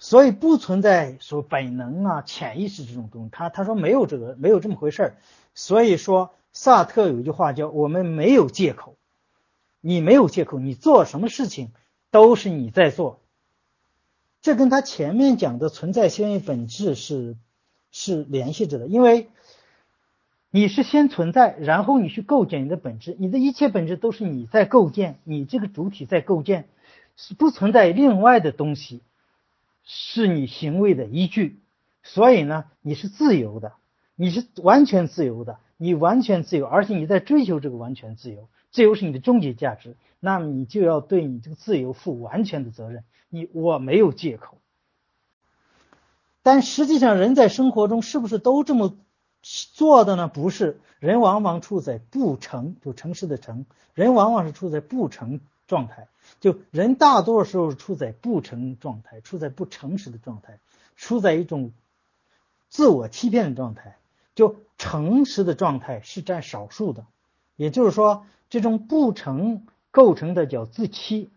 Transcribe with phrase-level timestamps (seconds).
[0.00, 3.28] 所以不存在说本能啊、潜意识这种东西。
[3.30, 5.14] 他他说没有这个，没有这么回事儿。
[5.54, 8.96] 所以说，萨特有一句话叫“我们没有借口”，
[9.82, 11.70] 你没有借口，你做什么事情
[12.10, 13.20] 都是你在做。
[14.40, 17.36] 这跟他前面讲的存在先于本质是
[17.90, 19.28] 是联系着的，因为
[20.50, 26.68] 你是先存在，然后你去构建你的本质，你的一切本质都是你在构建，你这个主体在构建，
[27.16, 29.02] 是不存在另外的东西
[29.84, 31.60] 是你行为的依据，
[32.02, 33.72] 所以呢，你是自由的，
[34.14, 43.04] 你是完全自由的，你完全自由，而且你在追求这个完全自由，自由是你的终极价值，那么你就要对你这个自由负完全的责任。
[43.28, 44.58] 你我没有借口，
[46.42, 48.96] 但实际上人在生活中是不是都这么
[49.42, 50.28] 做的呢？
[50.28, 56.08] 不是，人往往处在不成，就城市的成，人往往是处在不成状态，
[56.40, 60.58] 就人大多数时候处在不成状态，处在不诚实的状态，
[60.96, 61.70] 处在一种
[62.68, 63.96] 自我欺骗的状态，
[64.34, 67.06] 就诚实的状态是占少数的，
[67.54, 71.30] 也就是说，这种不成构成的叫自欺。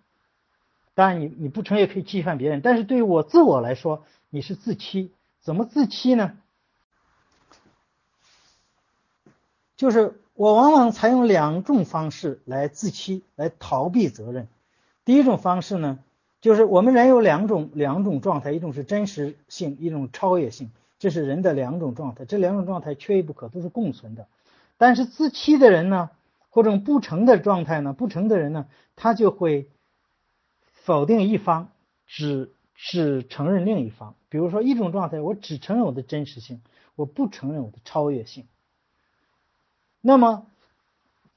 [0.96, 5.14] 当然，你你不成也可以欺骗别人，但是对于我自我来说，你是自欺。
[5.42, 6.38] 怎么自欺呢？
[9.76, 14.48] 就是我往往采用两种方式来自欺，来逃避责任。
[15.06, 16.00] 第一种方式呢，
[16.42, 24.28] 就是我们人有两种两种状态，一种是真实性，一种超越性，这是人的两种状态，这两种状态缺一不可，都是共存的。
[24.78, 26.10] 但是自欺的人呢，
[26.50, 29.70] 或者不成的状态呢，不成的人呢，他就会。
[30.86, 31.70] 否定一方，
[32.06, 34.16] 只只承认另一方。
[34.28, 36.62] 比如说一种状态，我只承认我的真实性，
[36.96, 38.48] 我不承认我的超越性。
[40.06, 40.46] 那么，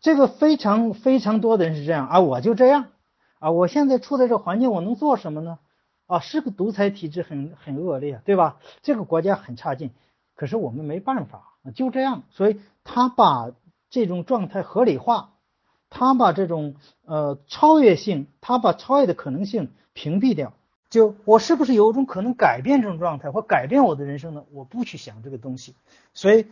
[0.01, 2.89] 这个非常非常多的人是这样啊，我就这样
[3.39, 5.61] 啊，我现在处在这环境，我能做什么呢？
[6.07, 8.59] 啊，是个独裁体制，很很恶劣，对吧？
[8.83, 9.93] 这个国家很差劲，
[10.35, 12.25] 可是我们没办法，就这样。
[12.31, 13.53] 所以他把
[13.89, 15.31] 这种状态合理化。
[15.89, 20.53] 他把这种呃超越性，他把超越的可能性屏蔽掉。
[20.91, 24.45] 就我是不是有一种可能改变这种状态，或改变我的人生呢？
[24.51, 25.77] 我不去想这个东西。
[26.13, 26.47] 所以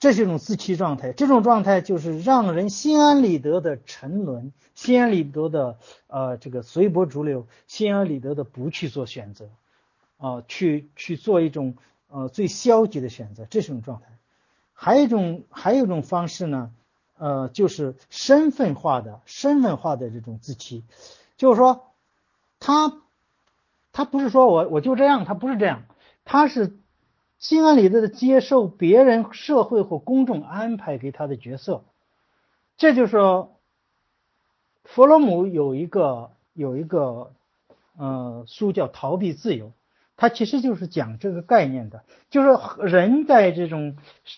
[0.00, 1.12] 这是一种自欺状态。
[1.12, 5.78] 这种状态就是让人心安理得的沉沦，心安理得的
[6.08, 9.48] 呃这个随波逐流，心安理得的不去做选择，
[10.18, 11.76] 啊，去去做一种
[12.08, 13.46] 呃最消极的选择。
[13.48, 14.06] 这是一种状态。
[14.72, 16.72] 还有一种还有一种方式呢？
[17.18, 20.84] 呃，就是身份化的、身份化的这种自欺，
[21.36, 21.84] 就是说，
[22.58, 22.94] 他，
[23.92, 25.82] 他不是说我我就这样，他不是这样，
[26.24, 26.78] 他是
[27.40, 31.82] 心安理得的接受别人、社会或公众安排给他的角色。
[32.76, 33.56] 这就是说，
[34.84, 37.32] 弗洛姆有一个有一个
[37.96, 39.66] 呃书叫《逃避自由》，
[40.16, 43.96] 他其实就是讲这个概念的，就是人在这种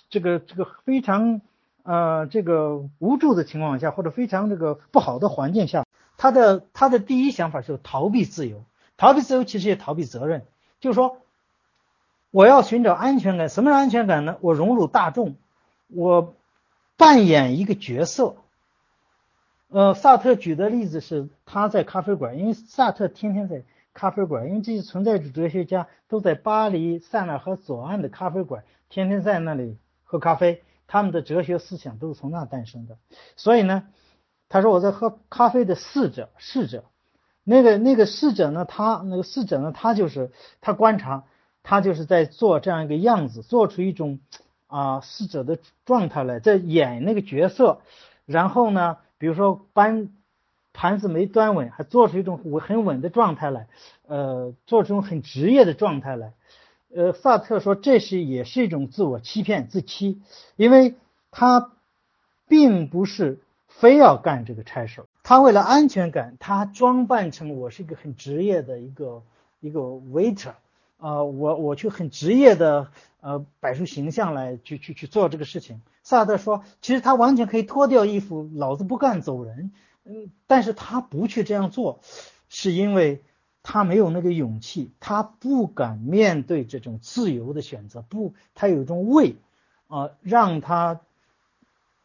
[0.08, 1.42] 这个这个非常。
[1.84, 5.84] 呃，这个无助的情况下，或者非常这个不好的环境下，
[6.16, 8.64] 他的他的第一想法就是逃避自由，
[8.96, 10.46] 逃避自由其实也逃避责任，
[10.78, 11.16] 就是说，
[12.32, 13.48] 我要寻找安全感。
[13.48, 14.38] 什么是安全感呢？
[14.40, 15.36] 我融入大众，
[15.86, 16.34] 我
[16.96, 18.34] 扮演一个角色。
[19.68, 23.62] 呃，萨特举的例子是他在咖啡馆，因为萨特天天在
[23.94, 30.62] 咖啡馆，因为这些存在主哲学家都在巴黎塞纳河左岸的咖啡馆，天天在那里喝咖啡。
[30.88, 32.98] 他们的哲学思想都是从那诞生的，
[33.36, 33.84] 所以呢，
[34.50, 36.84] 他说我在喝咖啡的侍者，侍者，
[37.44, 41.24] 那个那个侍者呢，他那个侍者呢，他就是他观察，
[41.62, 44.18] 他就是在做这样一个样子，做出一种
[44.66, 47.80] 啊侍者的状态来，在演那个角色，
[48.26, 50.08] 然后呢，比如说搬
[50.72, 53.68] 盘子没端稳，还做出一种稳很稳的状态来，
[54.06, 56.32] 呃，做出很职业的状态来。
[56.94, 60.20] 呃，萨特说这是也是一种自我欺骗、自欺，
[60.56, 60.94] 因为
[61.30, 61.70] 他
[62.48, 69.22] 并不是非要干这个差事，他为了安全感，他装扮成我是一个很职业的一个
[69.60, 70.52] 一个 waiter，
[71.02, 72.90] 啊，我我去很职业的
[73.20, 75.82] 呃摆出形象来去去去做这个事情。
[76.02, 79.72] 萨特说，其实他完全可以脱掉衣服，老子不干走人，
[80.04, 82.00] 嗯，但是他不去这样做，
[82.48, 83.22] 是因为。
[83.64, 89.36] 他没有那个勇气，他不敢面对这种自由的选择，不，他有一种畏，
[89.86, 91.00] 啊，让他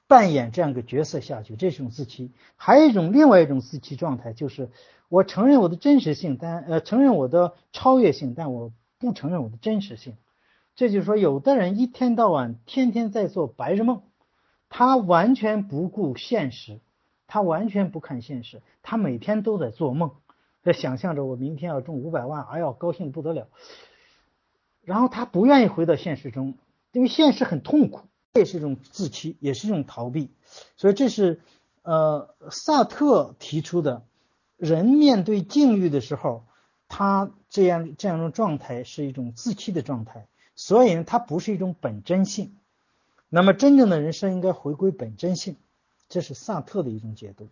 [0.05, 2.29] 扮演这样一个角色下去，这是一种自欺。
[2.57, 4.69] 还有一种另外一种自欺状态，就是
[5.09, 10.15] 我承认我的真实性，但呃承认我的超越性，但我不承认我的真实性。
[10.75, 14.03] 这就是说，有的人一天到晚天天在做白日梦，
[14.69, 16.79] 他完全不顾现实，
[17.25, 20.11] 他完全不看现实，他每天都在做梦。
[20.63, 23.47] 在想象着我明天要中五百万，哎呀，高兴的不得了。
[24.83, 26.55] 然后他不愿意回到现实中，
[26.91, 28.01] 因为现实很痛苦，
[28.33, 30.29] 这也是一种自欺，也是一种逃避。
[30.75, 31.41] 所以这是
[31.83, 34.03] 呃萨特提出的，
[34.57, 36.43] 人面对境遇的时候，
[36.87, 42.55] 他这样这样一种状态是一种自欺的状态，所以呢，它不是一种本真性。
[43.29, 45.55] 那么真正的人生应该回归本真性，
[46.09, 47.47] 这是萨特的一种解读。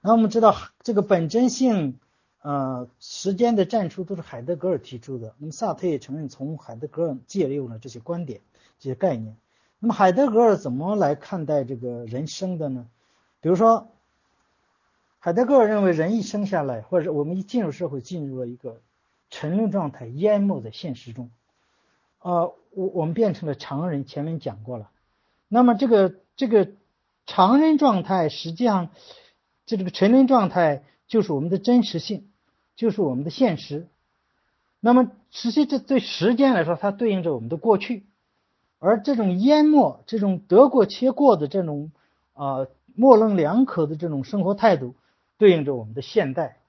[0.00, 1.98] 那我们知道这个本真性。
[2.44, 5.32] 呃，时间的战术都是海德格尔提出的。
[5.38, 8.40] 那么萨特也承认从海德格尔借用了这些观点、
[8.80, 9.36] 这些概念。
[9.78, 12.88] 那么海德格尔怎么来看待这个人生的呢？
[13.40, 13.92] 比如说，
[15.24, 18.80] 海德格尔认为人一生下来，或者我们一进入社会，进入了一个
[19.30, 21.30] 沉沦状态，淹没在现实中。
[22.18, 24.04] 呃，我我们变成了常人。
[24.04, 24.90] 前面讲过了。
[25.46, 26.72] 那么这个这个
[27.24, 28.88] 常人状态，实际上
[29.64, 32.28] 就这个沉沦状态，就是我们的真实性。
[32.74, 33.86] 就是我们的现实，
[34.80, 38.06] 那么实际这对时间来说，它对应着我们的过去，
[38.80, 41.92] 而这种淹没、这种得过且过的这种
[42.32, 42.66] 啊
[42.96, 44.94] 模棱两可的这种生活态度，
[45.42, 46.60] 对应着我们的现代。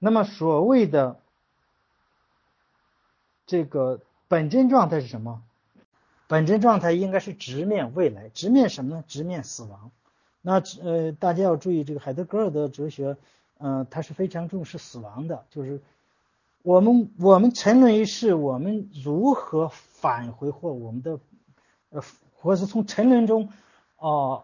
[0.00, 1.20] 那么所谓的
[3.46, 5.44] 这个本真状态是什么？
[6.26, 9.04] 本真状态应该是直面未来，直面什么呢？
[9.06, 9.92] 直面死亡。
[10.40, 13.16] 那呃，大家要注意，这个海德格尔的哲学。
[13.58, 15.80] 嗯，他是非常重视死亡的，就是
[16.62, 21.20] 我们我们沉沦于世，我们如何返回或我们的
[21.90, 22.02] 呃，
[22.34, 23.52] 或是从沉沦中
[23.96, 24.42] 啊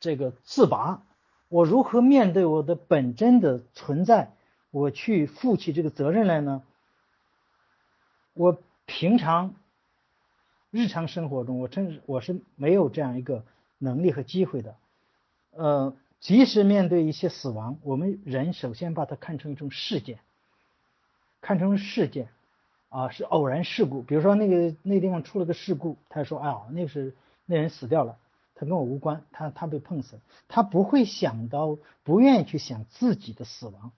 [0.00, 1.02] 这个自拔？
[1.48, 4.32] 我如何面对我的本真的存在？
[4.70, 6.62] 我去负起这个责任来呢？
[8.34, 9.54] 我平常
[10.70, 13.44] 日常生活中，我真我是没有这样一个
[13.78, 14.74] 能力和机会的，
[15.52, 15.96] 呃。
[16.18, 20.18] 即使面对一些死亡，我们人首先把它看成一种事件，
[21.42, 22.30] 看成事件，
[22.88, 24.02] 啊，是偶然事故。
[24.02, 27.14] 比如说那个那地方出了个事故，他说：“哎呀，那是
[27.44, 28.18] 那人死掉了，
[28.56, 33.92] 他跟我无关，他他被碰死了。”他不会想到，不愿意去想自己的死亡。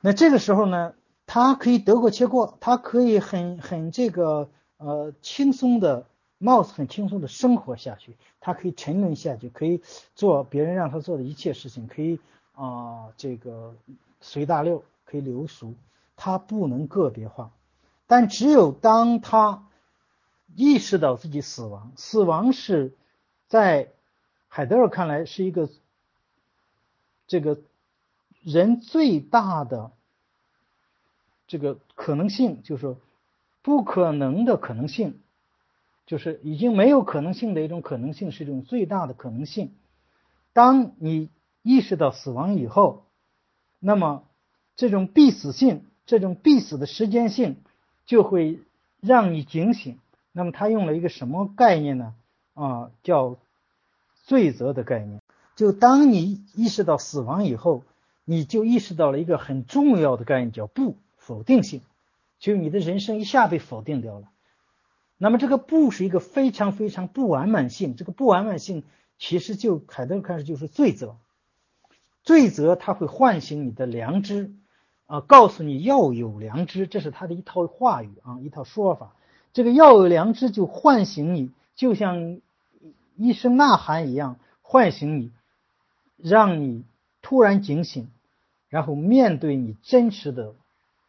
[0.00, 0.94] 那这个时候呢，
[1.26, 6.06] 他可以得过且过，他可以很很这个呃轻松的。
[6.36, 9.80] 貌似很轻松的生活下去，他可以沉沦下去，可以
[10.14, 12.18] 做别人让他做的一切事情，可以
[12.54, 13.74] 啊这个
[14.20, 15.74] 随大流，可以流俗，
[16.16, 17.50] 他不能个别化。
[18.06, 19.64] 但只有当他
[20.54, 22.92] 意识到自己死亡，死亡是
[23.54, 23.92] 在
[24.48, 25.68] 海德尔看来是一个
[27.28, 27.60] 这个
[28.42, 29.92] 人最大的
[31.46, 32.96] 这个可能性，就是
[33.62, 35.20] 不可能的可能性。
[36.04, 39.72] 就是已经没有可能性的一种可能性，是一种最大的可能性。
[40.52, 41.30] 当你
[41.62, 43.04] 意识到死亡以后，
[43.78, 44.24] 那么
[44.74, 47.58] 这种必死性、这种必死的时间性
[48.04, 48.58] 就会
[49.00, 50.00] 让你警醒。
[50.32, 52.16] 那么他用了一个什么概念呢？
[52.54, 53.36] 啊，叫
[54.24, 55.20] 罪责的概念。
[55.54, 57.84] 就当你意识到死亡以后，
[58.24, 61.80] 你就意识到了一个很重要的概念，叫不否定性。
[62.40, 64.28] 就你的人生一下被否定掉了。
[65.16, 68.82] 那么这个不是一个非常非常不完满性，这个不完满性
[69.16, 71.16] 其实就凯德开始就是罪责，
[72.22, 74.52] 罪责它会唤醒你的良知，
[75.06, 79.14] 啊，告诉你要有良知，这是他的一套话语啊，一套说法。
[79.52, 82.40] 这个要有良知就唤醒你，就像
[83.16, 85.32] 一声呐喊一样唤醒你，
[86.16, 86.84] 让你
[87.22, 88.08] 突然警醒，
[88.68, 90.54] 然后面对你真实的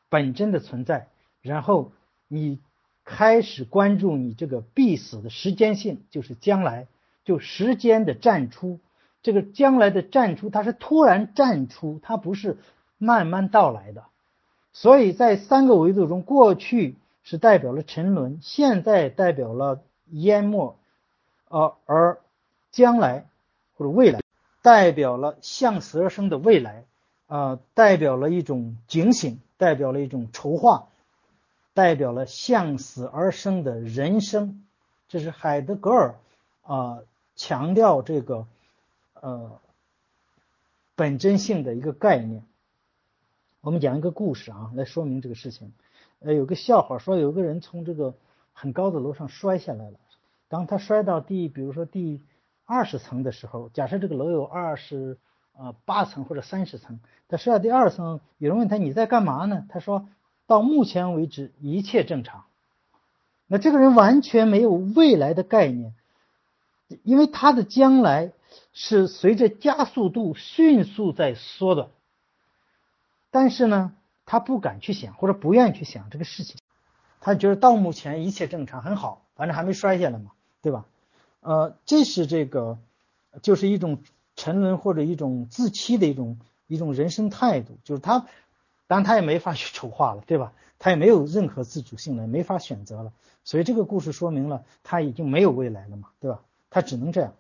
[0.09, 1.07] 本真的存在，
[1.41, 1.91] 然后
[2.27, 2.59] 你。
[3.07, 6.87] 开始关注你这个必死的时间性，就是将来，
[7.23, 8.79] 就时间的站出。
[9.21, 12.57] 这个将来的战出，它是突然站出，它不是
[12.97, 14.05] 慢慢到来的。
[14.73, 20.75] 所以在三个维度中，过去是代表了沉沦，现在代表了淹没，
[21.55, 22.19] 呃，而
[22.71, 23.29] 将来
[23.77, 24.19] 或者未来
[24.61, 26.83] 代表了向死而生的未来，
[27.27, 30.89] 啊，代表了一种警醒，代表了一种筹划。
[31.73, 34.65] 代表了向死而生的人生，
[35.07, 36.15] 这是海德格尔
[36.63, 36.99] 啊
[37.35, 38.47] 强调这个
[39.13, 39.59] 呃
[40.95, 42.45] 本真性的一个概念。
[43.61, 45.73] 我们讲一个故事啊，来说明这个事情。
[46.19, 48.13] 呃，有个笑话说，有个人从这个
[48.51, 49.97] 很高的楼上摔下来了。
[50.47, 52.23] 当他摔到第，比如说第
[52.65, 55.17] 二十层的时候，假设这个楼有二十
[55.57, 59.65] 呃八层或者三十层，他摔到第二层，有人问他你在干嘛呢？
[59.69, 60.07] 他说。
[60.47, 62.43] 到目前为止，一切正常。
[63.47, 65.95] 那这个人完全没有未来的概念，
[67.01, 68.31] 因为他的将来
[68.71, 71.89] 是随着加速度迅速在缩短。
[73.31, 73.95] 但是呢，
[74.27, 76.57] 他不敢去想或者不愿意去想这个事情，
[77.21, 80.85] 他觉得到目前一切正常很好，反正还没摔下来嘛，对吧？
[81.41, 82.79] 呃，这是这个
[83.41, 83.99] 就是一种
[84.35, 88.25] 沉沦或者一种自欺的一种一种人生态度，就是他，
[88.87, 90.53] 当然他也没法去筹划了，对吧？
[90.79, 93.13] 他也没有任何自主性了，没法选择了，
[93.43, 96.41] 所以这个故事说明了他已经没有未来了嘛，对吧？
[96.69, 97.33] 他只能这样。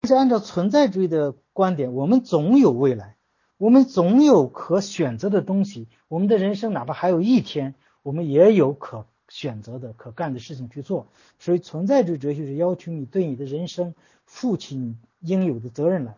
[0.00, 3.16] 但是按照存在主义的观点，我们总有未来，
[3.56, 5.88] 我们总有可选择的东西。
[6.06, 11.06] 我们的人生哪怕还有一天，我们也有可选择的、可干的事情去做。
[11.38, 13.94] 所以存在主义哲学是要求你对你的人生
[14.26, 16.16] 负起应有的责任来。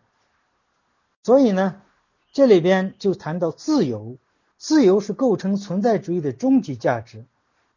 [1.23, 1.83] 所以呢，
[2.33, 4.17] 这里边就谈到自由，
[4.57, 7.25] 自由是构成存在主义的终极价值，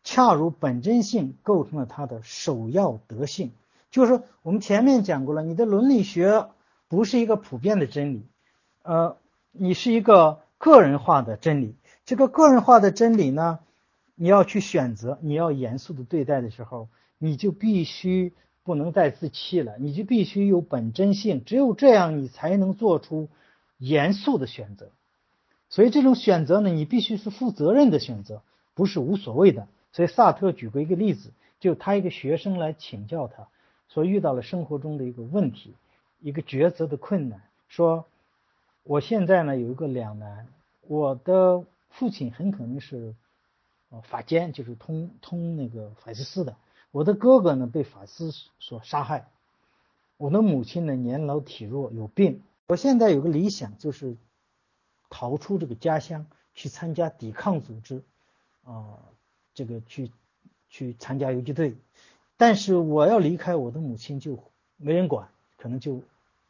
[0.03, 3.51] 恰如本真性构成了它的首要德性。
[3.91, 6.47] 就是说，我们前面讲过了，你的伦理学
[6.87, 8.25] 不是一个普遍的真理，
[8.81, 9.17] 呃，
[9.51, 11.75] 你是一个个人化的真理。
[12.05, 13.59] 这个个人化的真理呢，
[14.15, 21.43] 你要去选择，你要严肃的对待的时候，你就必须不能再自欺了，你就必须有本真性。
[21.45, 23.29] 只有这样，你才能做出
[23.77, 24.89] 严肃的选择。
[25.69, 28.43] 所以这种选择呢，你必须是负责任的选择，
[28.75, 29.67] 不是无所谓的。
[29.91, 33.47] 所以萨特举过一个例子，就他一个学生来请教他。
[33.89, 35.73] 所遇到了生活中的一个问题，
[36.21, 37.41] 一个抉择的困难。
[37.67, 38.05] 说，
[38.83, 40.47] 我现在呢有一个两难，
[40.87, 43.15] 我的父亲很可能是
[44.01, 46.53] 法监，就是通通那个法西斯的；
[46.91, 49.25] 我的哥哥呢被法西斯所杀害；
[50.17, 52.41] 我的母亲呢年老体弱有病。
[52.67, 54.17] 我现在有个理想，就是
[55.09, 58.01] 逃出这个家乡，去参加抵抗组织，
[58.63, 58.97] 啊，
[59.53, 60.11] 这个去
[60.69, 61.75] 去参加游击队。
[62.35, 64.39] 但是我要离开我的母亲就
[64.77, 66.01] 没人管，可能就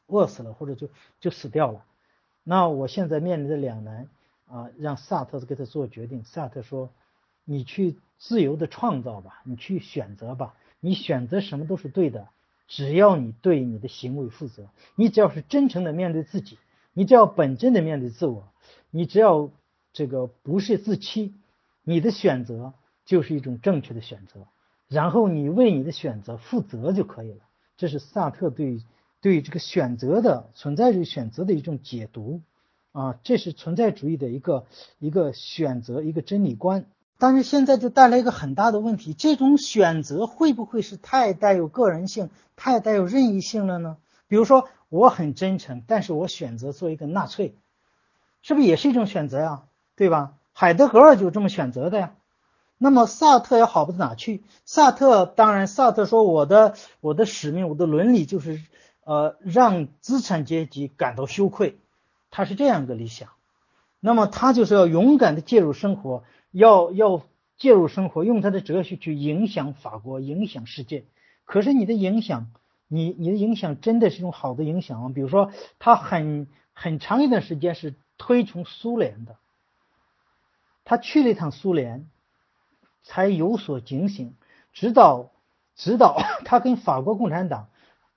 [0.08, 1.84] 饿死了或者就就死掉了。
[2.44, 4.08] 那我现在面临的两难
[4.48, 6.24] 啊，让萨特给他做决定。
[6.24, 6.90] 萨特说
[7.46, 12.30] ：“你去自由的创造吧，你去选择吧，你选择什么都是对的，
[12.68, 16.58] 只要你对你的行为负责，你只要是真诚的面对自己，
[16.94, 18.48] 你只要本真的面对自我，
[18.92, 19.52] 你只要
[19.92, 21.34] 这个不是自欺，
[21.84, 22.74] 你的选择
[23.06, 24.48] 就是一种正确的选择。”
[24.90, 27.40] 然后你为你的选择负责就可以了。
[27.78, 28.80] 这是萨特对
[29.22, 32.42] 对这个选择的存在主义选择的一种解读
[32.92, 34.68] 啊，这是存在主义的一个
[35.00, 36.86] 一个选择一个真理观。
[37.18, 43.98] 但是现在就带来一个很大的问题：这种选择会不会是太带有个人性、太带有任意性了呢？
[44.28, 47.56] 比如说，我很真诚，但是我选择做一个纳粹，
[48.42, 49.64] 是不是也是一种选择呀？
[49.96, 50.34] 对吧？
[50.54, 52.16] 海德格尔就这么选择的呀。
[52.78, 54.44] 那么萨特也好不到哪去。
[54.66, 58.60] 萨特当然，萨特说我的我的使命，我的伦理就是，
[59.06, 61.78] 呃，让资产阶级感到羞愧，
[62.30, 63.30] 他是这样一个理想。
[64.00, 67.24] 那么他就是要勇敢的介入生活，要要
[67.58, 71.04] 介入生活，用他的哲学去影响法国，影响世界。
[71.44, 72.50] 可是你的影响，
[72.88, 75.14] 你你的影响真的是一种好的影响？
[75.14, 79.36] 比如说，他很很长一段时间是推崇苏联的，
[80.86, 82.08] 他去了一趟苏联。
[83.06, 84.34] 才有所警醒，
[84.72, 85.34] 直到
[85.76, 86.18] 直到
[86.48, 87.68] 他跟法国共产党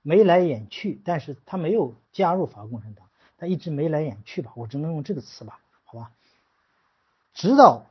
[0.01, 3.05] 眉来眼去，但是他没有加入法国共产党，
[3.37, 6.13] 他一直眉来眼去吧，我只能用这个词吧，好吧。
[7.33, 7.87] 直到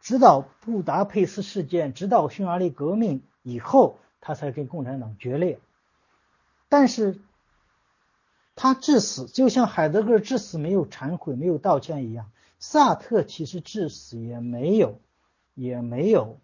[0.00, 5.60] 直到布达佩斯事件，直到匈牙利革命以后，他才跟共产党决裂。
[6.68, 7.20] 但是，
[8.54, 14.98] 他至死就像海德格尔至死没有忏悔、没有道歉一样，萨特其实至死也没有。
[15.54, 16.38] 也没有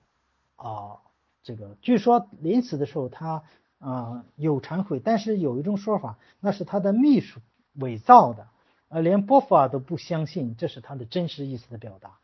[0.56, 0.98] 啊，
[1.42, 3.44] 这个据说临死的时候他
[3.78, 7.40] 啊有忏悔，但是有一种说法，那是他的秘书
[7.72, 8.48] 伪造的，
[8.88, 12.18] 呃，连波伏娃都不相信这是他的真实意思的表达。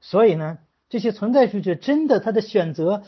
[0.00, 3.02] 所以呢，这些存在主义者真的他的选择，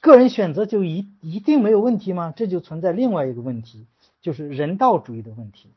[0.00, 2.32] 个人选择就一一定没有问题吗？
[2.36, 3.86] 这就存在另外一个问题，
[4.20, 5.70] 就是人道主义的问题，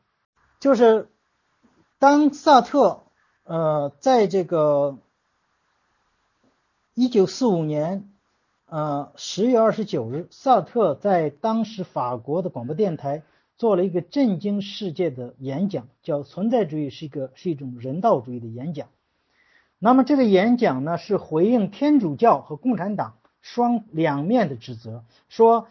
[0.60, 1.08] 就是
[1.98, 3.02] 当萨特
[3.44, 4.98] 呃在这个。
[6.92, 8.10] 一九四五年，
[8.66, 13.22] 呃，十月二十九日，萨特在当时法国的广播电台
[13.56, 18.88] 做了一个震惊世界的演讲，叫“存在主义是一个是一种人道主义”的演讲。
[19.82, 25.68] 那么这个演讲呢，是回应天主教和共产党双两面的指责，说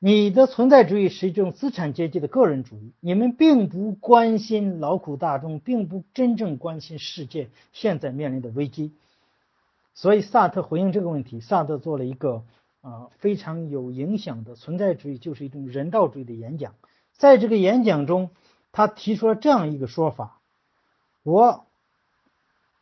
[0.00, 8.92] 你的存在主义是一种资产阶级的个人主义，你们并不关心劳苦大众，并不真正关心世界现在面临的危机。
[9.94, 12.42] 所以萨特回应这个问题，萨特做了一个
[12.80, 16.74] 啊非常有影响的存在主义，就是一种人道主义的演讲。
[17.12, 18.30] 在这个演讲中，
[18.72, 20.40] 他提出了这样一个说法：
[21.22, 21.66] 我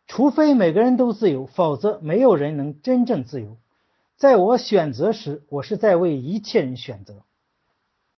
[0.08, 3.58] 除非每个人都自由，否则没有人能真正自由。
[4.16, 7.14] 在我选择时，我是在为一切人选择。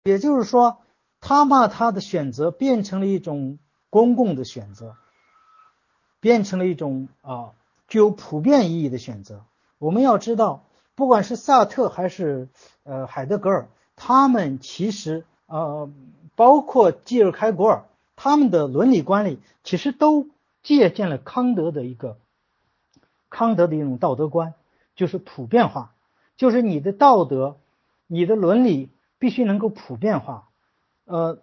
[0.05, 0.79] 也就是说，
[1.21, 3.59] 他把他的选择变成了一种
[3.91, 4.97] 公共的选择，
[6.21, 7.53] 变成了一种啊
[7.89, 9.43] 具有普遍意义的选择。
[9.79, 10.65] 我们要知道，
[10.95, 12.49] 不管是萨特还是
[12.85, 15.91] 呃海德格尔，他们其实呃
[16.37, 20.27] 包括基尔开国尔，他们的伦理观里其实都
[20.69, 22.19] 借鉴了康德的一个
[23.31, 24.53] 康德的一种道德观，
[24.95, 25.95] 就是普遍化，
[26.37, 27.57] 就是你的道德、
[28.07, 28.91] 你的伦理。
[29.21, 30.49] 必须能够普遍化，
[31.05, 31.41] 呃，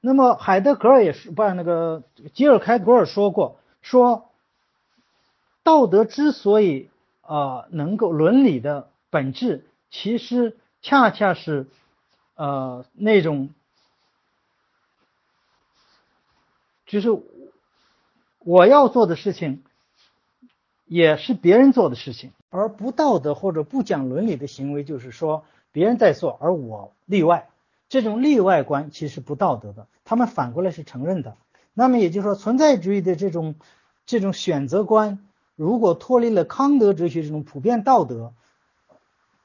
[0.00, 2.04] 那么海德格尔也是，不，那个
[2.34, 4.30] 吉尔开格尔说过，说
[5.64, 6.88] 道德之所以
[7.22, 11.66] 啊能够伦理的本质，其实恰恰是
[12.36, 13.50] 呃那种，
[16.86, 17.08] 就是
[18.44, 19.62] 我要做的事情，
[20.84, 25.44] 也是别人做的事情，而不道德或者不讲伦理的行为，就是说。
[25.72, 27.48] 别人在做，而我例外，
[27.88, 29.88] 这种例外观其实不道德的。
[30.04, 31.36] 他们反过来是承认的。
[31.72, 33.56] 那么也就是说，存在主义的这种
[34.06, 35.18] 这种选择观，
[35.56, 38.34] 如果脱离了康德哲学这种普遍道德，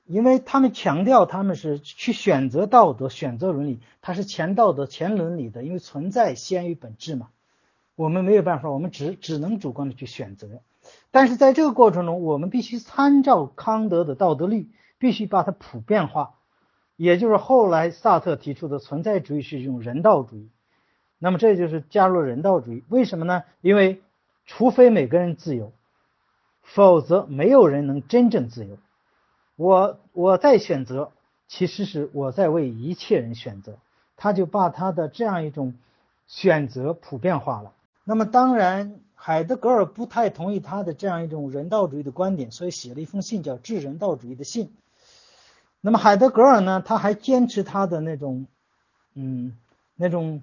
[0.06, 7.30] 因为他们强调他们是去选择道德、选择伦理，它是前道德、前伦理的，因为存在先于本质嘛。
[8.00, 10.62] 我们没有办法，我们只只能主观的去选择。
[11.12, 14.70] 但是在这个过程中，我们必须参照康德的道德律。
[15.02, 16.36] 必须把它普遍化，
[16.98, 20.50] 也就是后来萨特提出的存在主义是一种人道主义。
[21.20, 23.44] 那么这就是加入了人道主义，为什么呢？
[23.62, 24.02] 因为
[24.46, 25.72] 除非每个人自由，
[26.62, 28.78] 否则没有人能真正自由。
[29.56, 31.14] 我我在选择，
[31.48, 33.78] 其实是我在为一切人选择。
[34.18, 35.76] 他就把他的这样一种
[36.28, 37.72] 选择普遍化了。
[38.10, 39.00] 那么当然。
[39.22, 44.68] 海德格尔不太同意他的这样一种人道主义的观点，所以写了一封信，叫《致人道主义的信》。
[45.82, 48.48] 那么海德格尔呢，他还坚持他的那种，
[49.14, 49.58] 嗯，
[49.98, 50.42] 那种，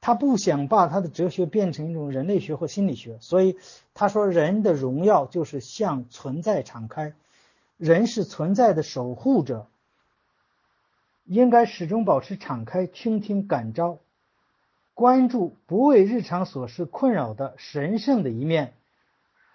[0.00, 3.56] 他不想把他的哲学变成一种人类学或心理学，所以
[3.94, 7.14] 他说，人的荣耀就是向存在敞开，
[7.76, 9.68] 人是存在的守护者，
[11.24, 13.98] 应该始终保持敞开，倾听感召。
[14.94, 18.74] 关注不为日常琐事困扰的神圣的一面，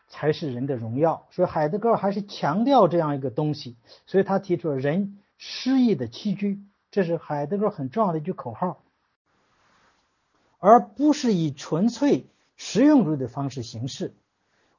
[0.09, 1.27] 才是人的荣耀。
[1.31, 8.81] 所以海德格尔还是强调这样一个东西，所以他提出了人诗意的栖居，这是海德格尔很重要的一句口号，
[10.59, 14.13] 而不是以纯粹实用主义的方式行事。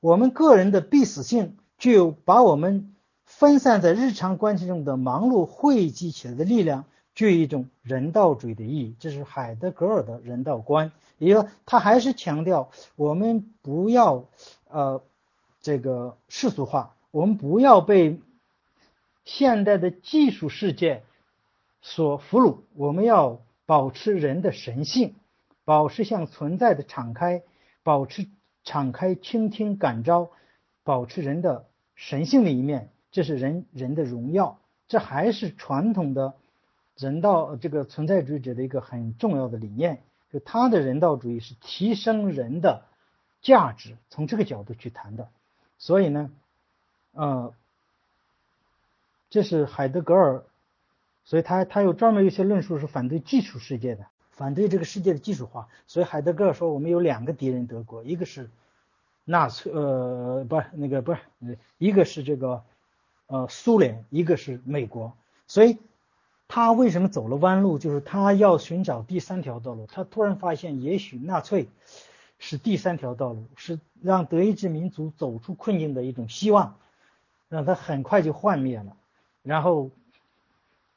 [0.01, 2.95] 我们个人的必死性，具有把我们
[3.25, 6.85] 分散在日常关系中的忙碌汇集起来的力量。
[7.21, 10.91] 具一种人道主义的意义，这是海德格尔的人道观。
[11.19, 14.25] 也就他还是强调，我们不要
[14.71, 15.03] 呃
[15.61, 18.19] 这个世俗化，我们不要被
[19.27, 21.03] 现代的技术世界
[21.83, 25.15] 所俘虏，我们要保持人的神性，
[25.67, 27.43] 保持向存在的敞开，
[27.83, 28.29] 保持
[28.65, 30.31] 敞开倾听感召，
[30.85, 34.59] 保持人的神性的一面，这是人人的荣耀。
[34.89, 36.33] 这还是传统的。
[36.97, 42.83] 人道这个存在主义者的一个很重要的理念，就他的人道主义是提升人的
[43.41, 45.29] 价值，从这个角度去谈的。
[45.79, 46.31] 所以呢，
[47.13, 47.55] 呃，
[49.31, 50.45] 这是海德格尔，
[51.25, 55.69] 所以他他有专门一些论述是反对技术世界的，反对这个世界的技术化。
[55.87, 58.51] 所以海德格尔说，我们有两个敌人，德国一个是
[59.25, 61.21] 纳粹，呃，不是那个不是，
[61.79, 62.63] 一个是这个
[63.27, 65.79] 呃苏联，一个是美国，所以。
[66.53, 67.79] 他为什么走了弯路？
[67.79, 69.87] 就是他要寻找第三条道路。
[69.87, 71.69] 他突然发现，也许纳粹
[72.41, 76.81] 是第三条道路，是让德意志民族走出困境的一种希望，
[77.49, 78.97] 让他很快就幻灭了，
[79.45, 79.93] 然后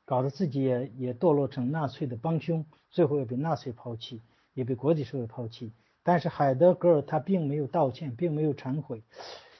[0.05, 4.23] 搞得自己也也堕落成纳粹的帮凶，最后也被纳粹抛弃，
[4.55, 5.71] 也被国际社会抛弃。
[6.01, 9.03] 但是海德格尔他并没有道歉，并没有忏悔，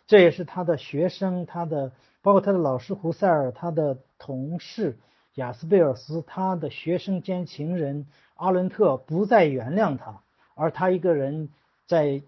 [0.08, 1.92] 这也是他的学生，他的
[2.24, 4.98] 包括他的老师胡塞尔，他的同事。
[5.36, 10.22] 雅斯贝尔斯，他的学生兼情人阿伦特不再原谅他，
[10.54, 11.50] 而他一个人
[11.88, 12.22] 在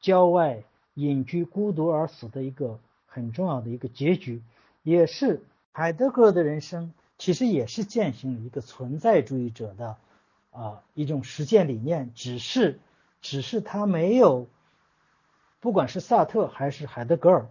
[0.00, 4.42] 郊外隐居、孤独而死的一个很重要的一个结局，
[4.82, 9.96] 也是海德格尔的人生，其实也是践行了一个存在主义者的
[10.50, 12.80] 啊一种实践理念，只是
[13.22, 14.48] 只是他没有，
[15.60, 17.46] 不管是萨特还是海德格尔，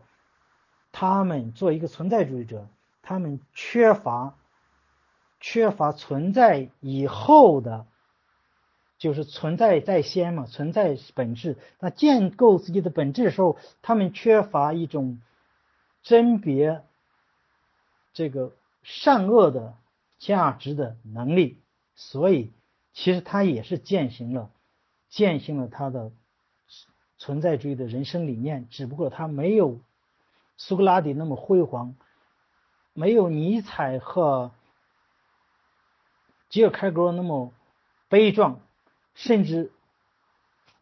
[0.91, 2.67] 他们做一个存在主义者，
[3.01, 4.35] 他们缺乏。
[5.39, 7.85] 缺乏存在以后的
[8.97, 11.57] 就是存在在先嘛，存在本质。
[11.79, 15.21] 那建构自己的本质的时候，他们缺乏一种
[16.01, 16.83] 甄别
[18.13, 19.75] 这个善恶的
[20.17, 21.59] 价值的能力，
[21.95, 22.53] 所以
[22.93, 24.49] 其实他也是践行了
[25.09, 26.11] 践行了他的
[27.17, 29.79] 存在主义的人生理念，只不过他没有
[30.57, 31.95] 苏格拉底那么辉煌，
[32.93, 34.51] 没有尼采和
[36.55, 37.51] 吉尔开格那么
[38.07, 38.61] 悲壮。
[39.13, 39.71] 甚至，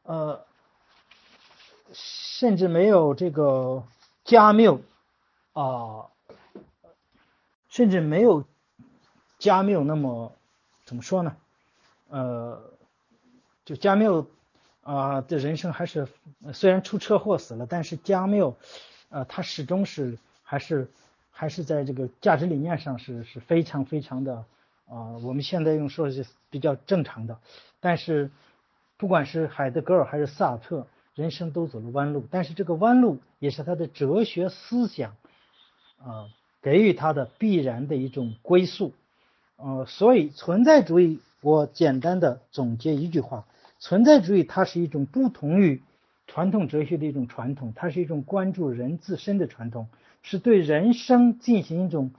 [0.03, 0.45] 呃，
[1.93, 3.83] 甚至没有这个
[4.23, 4.81] 加缪
[5.53, 6.09] 啊，
[7.69, 8.45] 甚至没有
[9.39, 10.31] 加缪那么
[10.85, 11.35] 怎么说呢？
[12.09, 12.61] 呃，
[13.65, 14.27] 就加缪
[14.83, 16.07] 啊的人生还是
[16.53, 18.55] 虽然出车祸死了，但是加缪
[19.09, 20.87] 呃他始终是还是
[21.31, 24.45] 还是在这个价值理念上是是非常非常的
[24.87, 27.39] 啊，我们现在用说是比较正常的。
[27.79, 28.31] 但是，
[28.97, 32.25] 不管是海德格尔还是萨特，人生都走了弯路。
[32.29, 35.15] 但是这个弯路也是他的哲学思想，
[35.97, 36.29] 啊，
[36.61, 38.93] 给予他的必然的一种归宿。
[39.55, 43.45] 呃，所以存在主义，我简单的总结一句话：
[43.79, 45.81] 存在主义它是一种不同于
[46.27, 49.87] 传统哲学的一种传统，它是一种关注人自身的传统，
[50.21, 52.11] 是对人生进行一种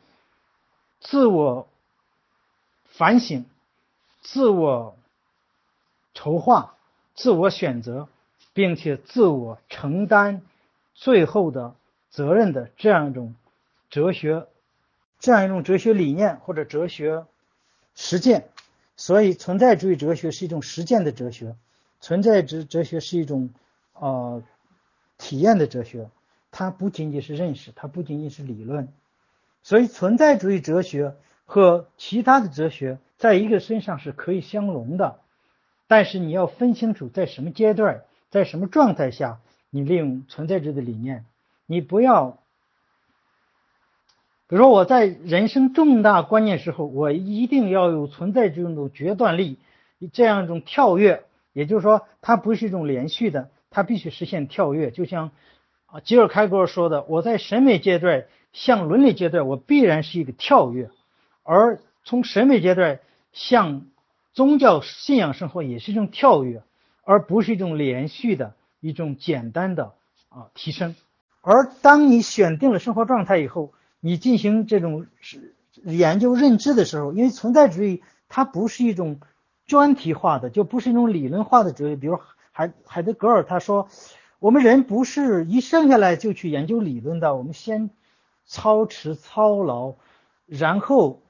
[1.00, 1.68] 自我
[2.96, 3.44] 反省、
[4.22, 4.96] 自我。
[6.16, 6.76] 筹划、
[7.16, 8.06] 自我选择，
[8.52, 10.42] 并且自我承担
[10.94, 11.74] 最后的
[12.08, 13.34] 责任的这样一种
[13.90, 14.46] 哲学，
[15.18, 17.26] 这样一种哲学理念或者哲学
[17.96, 18.48] 实践。
[18.96, 21.56] 所以，存在主义哲学是一种实践的哲学，
[22.00, 23.50] 存在哲哲学是一种
[23.94, 24.40] 呃
[25.18, 26.08] 体验的哲学。
[26.52, 28.86] 它不仅仅是认识，它不仅仅是理论。
[29.64, 35.20] 所以，存在主义哲学和其他的哲学在一个身上是可以相融的。
[35.86, 41.26] 但是你要分清楚，在什么阶段，在什么状态下，你利用存在着的理念，
[41.66, 42.38] 你不要，
[44.48, 49.58] 比如说我在人生重大关键时候，我一定要有存在这种决断力，
[50.12, 54.90] 这样一种跳跃，也就是说，它不是一种连续的，它必须实现跳跃。
[54.90, 55.32] 就像
[55.86, 60.90] 啊，吉尔开格尔说的，我在审美阶段向伦理阶段，我必然是一个跳跃，
[61.44, 62.98] 而从审美阶段
[63.32, 63.86] 向。
[64.36, 66.64] 宗教信仰生活也是一种跳跃，
[67.04, 69.92] 而不是一种连续的一种简单的
[70.28, 70.96] 啊提升。
[71.40, 75.06] 而当你选定了生活状态以后，你进行这种
[75.84, 79.20] 研究认知的时候，因为存在主义它不是一种
[79.66, 81.94] 专题化的，就不是一种理论化的哲学。
[81.94, 82.18] 比如
[82.50, 83.86] 海海德格尔他说，
[84.40, 87.90] 我们人不是一生下来就去研究理论的，我们先
[88.46, 89.94] 操持操劳，
[90.46, 91.22] 然后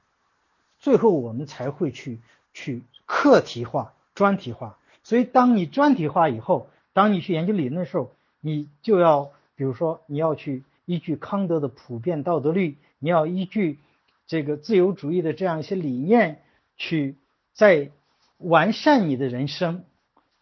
[0.85, 2.19] 最后我们才会去
[2.53, 2.83] 去。
[3.07, 8.09] 课题化、专题化，所以当你专题化以后，当你去研究理论的时候，
[8.41, 13.77] 你就要，比如说你要去依据康德的普遍道德律，你要依据
[14.25, 16.41] 这个自由主义的这样一些理念
[16.77, 17.15] 去
[17.53, 17.91] 在
[18.39, 19.83] 完善你的人生。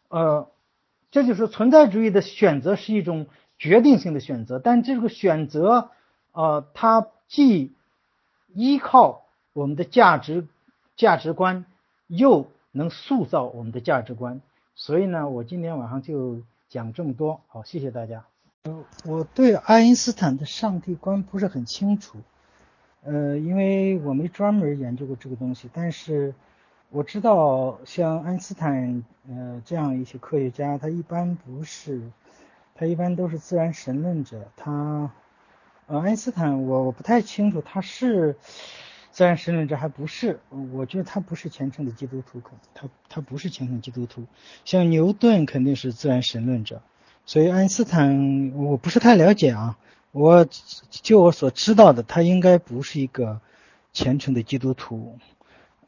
[0.07, 0.49] 呃，
[1.11, 3.27] 这就是存在主义的选择是一种
[3.59, 5.89] 决定性的选择，但这个选择，
[6.31, 7.73] 呃，它既
[8.53, 9.22] 依靠
[9.53, 10.47] 我们的价值
[10.97, 11.65] 价值观。
[12.07, 14.41] 又能塑造我们的价值观，
[14.75, 17.41] 所以呢，我今天晚上就讲这么多。
[17.47, 18.25] 好，谢谢大家。
[18.63, 22.19] 呃，我对爱因斯坦的上帝观不是很清楚，
[23.03, 25.69] 呃，因为我没专门研究过这个东西。
[25.73, 26.35] 但是
[26.89, 32.01] 我知道，像爱因斯坦呃这样一些科学家，他一般不是，
[32.75, 34.51] 他一般都是自然神论者。
[34.55, 35.09] 他，
[35.87, 38.35] 呃，爱因斯坦，我我不太清楚他是。
[39.13, 40.39] 自然神论者还不是，
[40.73, 42.41] 我觉得他不是虔诚的基督徒，
[42.73, 44.25] 他他不是虔诚基督徒。
[44.65, 46.81] 像牛顿肯定是自然神论者，
[47.27, 49.77] 所以爱因斯坦我不是太了解啊。
[50.11, 50.47] 我
[50.89, 53.39] 就我所知道的，他应该不是一个
[53.93, 55.19] 虔诚的基督徒。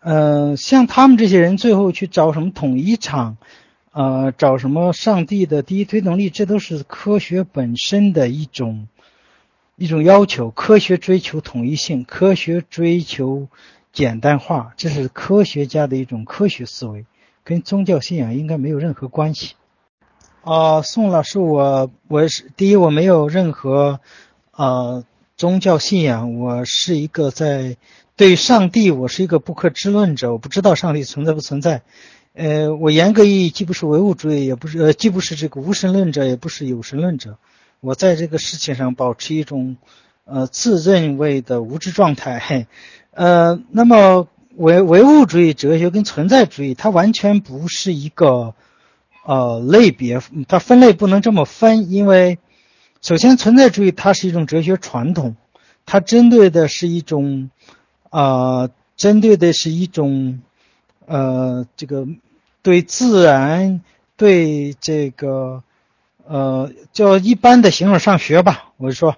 [0.01, 3.37] 呃，像他们这些人最后去找什么统一场，
[3.91, 8.87] 呃，找什么上帝的第一推动力，这都是科学本身的一种。
[9.77, 13.49] 一种要求，科学追求统一性，科学追求
[13.91, 17.05] 简单化，这是科学家的一种科学思维，
[17.43, 19.55] 跟宗教信仰应该没有任何关系。
[20.43, 23.99] 啊，宋老师，我我是第一，我没有任何
[24.51, 25.03] 呃
[25.35, 27.75] 宗教信仰，我是一个在
[28.15, 31.81] 对上帝，我是一个不可知论者，我不知道上帝存在不存在。
[32.33, 37.37] 呃，我严格意义既不是唯物主义，也不是呃，既不是这个无神论者，也不是有神论者。
[37.79, 39.77] 我在这个事情上保持一种，
[40.23, 42.67] 呃，自认为的无知状态。
[43.11, 48.55] 呃，那么唯唯物主义哲学跟存在主义，它完全不是一个
[49.25, 52.39] 呃类别，它分类不能这么分，因为
[53.01, 55.35] 首先存在主义它是一种哲学传统，
[55.85, 57.49] 它针对的是一种
[58.09, 60.41] 呃针对的是一种
[61.05, 62.07] 呃这个
[62.63, 63.81] 对自然
[64.17, 65.63] 对这个
[66.27, 69.15] 呃叫一般的形而上学吧，我就说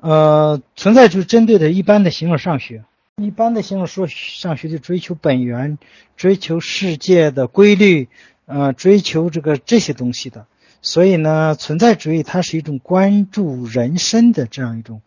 [0.00, 2.84] 呃存在主义针对的一般的形而上学。
[3.16, 5.78] 一般的形而说上学就追求本源，
[6.18, 8.08] 追求世界的规律，
[8.44, 10.46] 呃，追求这个这些东西的。
[10.82, 15.00] 所以呢，存在主义它是一种关注人生的这样一种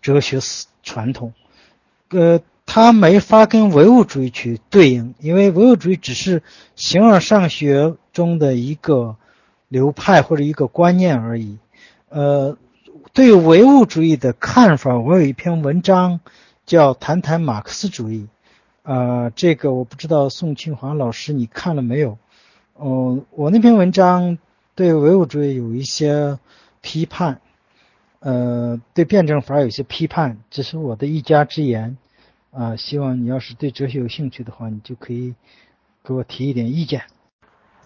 [0.00, 0.38] 哲学
[0.84, 1.32] 传统，
[2.10, 6.44] 呃，它没法跟唯物主义去对应，因为唯物主义只是
[6.76, 9.16] 形而上学中的一个
[9.68, 11.58] 流派或者一个观念而已。
[12.08, 12.56] 呃，
[13.12, 16.20] 对唯物主义的看法，我有一篇文章。
[16.66, 18.26] 叫谈谈马克思主义，
[18.82, 22.18] 呃，这个我不知道宋庆华老师你看了没有？
[22.76, 24.36] 嗯，我那篇文章
[24.74, 26.40] 对唯物主义有一些
[26.80, 27.40] 批判，
[28.18, 31.96] 呃，对辩证法有些批判，这是我的一家之言，
[32.50, 35.36] 啊，希望你要是对哲学有兴趣的话，你就可以
[36.02, 37.02] 给我提一点意见。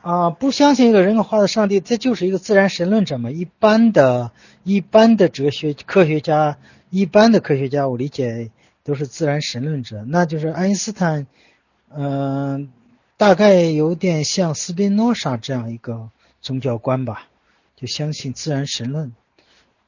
[0.03, 3.31] 啊，不相信一个人格化的上帝，这就是一个自然神论者嘛？
[3.31, 4.33] 一般的、
[4.65, 6.59] 一般的哲学科学家，
[6.91, 8.51] 一般的科学家，我理解。
[8.83, 11.27] 都是自然神论者，那就是爱因斯坦，
[11.91, 12.73] 嗯，
[13.19, 16.11] 大概有点像斯宾诺莎这样一个
[16.41, 17.29] 宗教观吧，
[17.77, 19.15] 就相信自然神论。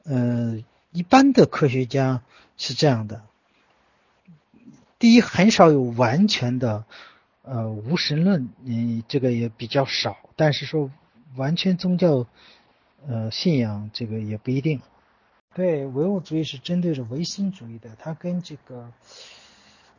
[0.05, 2.21] 嗯，一般的科学家
[2.55, 3.23] 是这样的。
[4.99, 6.85] 第一，很少有完全的
[7.43, 10.17] 呃无神论，嗯，这个也比较少。
[10.35, 10.89] 但是说
[11.35, 12.25] 完全宗教
[13.07, 14.81] 呃信仰，这个也不一定。
[15.53, 18.91] 对，唯物主义是针对着唯心主义的，它跟这个，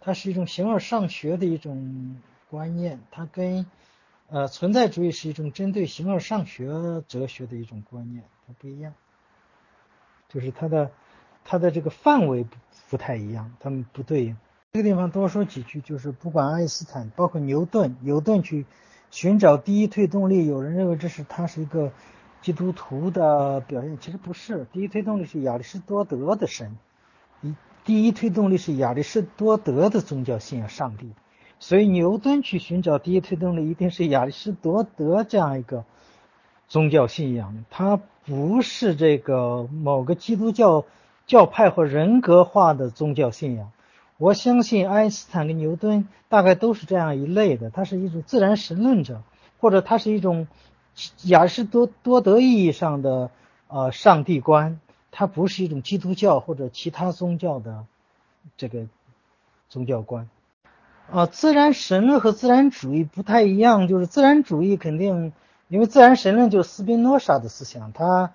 [0.00, 2.16] 它是一种形而上学的一种
[2.50, 3.64] 观念，它跟
[4.28, 6.66] 呃存在主义是一种针对形而上学
[7.06, 8.94] 哲学的一种观念，它不一样，
[10.28, 10.90] 就是它的
[11.44, 12.56] 它的这个范围不
[12.90, 14.36] 不太一样，它们不对应。
[14.74, 18.66] 这个地方多说几句，就是不管爱因斯坦，包括牛顿，牛顿去
[19.10, 21.92] 寻找第一推动力，有人认为这是他是一个。
[22.42, 26.76] 基督徒的表现其实不是，第一推动力是亚里士多德的神，
[27.40, 27.54] 一
[27.86, 31.12] 第一推动力是亚里士多德的宗教信仰上帝，
[31.58, 35.86] 所以牛顿去寻找第一推动力一定是亚里士多德这样一个
[36.68, 40.84] 宗教信仰，他不是这个某个基督教
[41.26, 43.72] 教派或人格化的宗教信仰。
[44.24, 49.22] 我相信爱因斯坦跟牛顿大概都是这样一类的，他是一种自然神论者，
[49.60, 50.46] 或者他是一种。
[51.24, 53.32] 亚里士多多德意义上的
[53.66, 54.78] 呃上帝观，
[55.10, 57.84] 他不是一种基督教或者其他宗教的
[58.56, 58.86] 这个
[59.68, 60.28] 宗教观。
[61.10, 65.32] 啊，自然神论和自然主义不太一样，就是自然主义肯定，
[65.66, 68.30] 因为自然神论就是斯宾诺莎的思想，他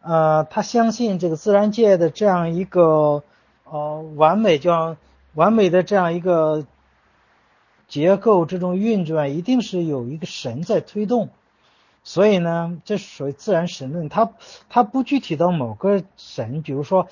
[0.00, 3.24] 呃他相信这个自然界的这样一个
[3.64, 4.96] 呃完美叫
[5.34, 6.66] 完美的这样一个
[7.86, 11.30] 结构，这种运转一定是有一个神在推动。
[12.02, 14.32] 所以呢，这属于自然神论，它
[14.68, 17.08] 它不具体到某个神，比如说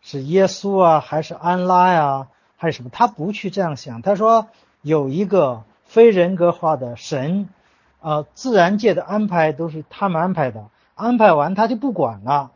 [0.00, 4.00] 是耶稣啊，还是安拉呀，还是什么，他不去这样想。
[4.00, 4.48] 他说
[4.80, 7.50] 有一个非人格化的神，
[8.00, 12.50] 呃，自然界的安排都是他们安排的，安排完他就不管了。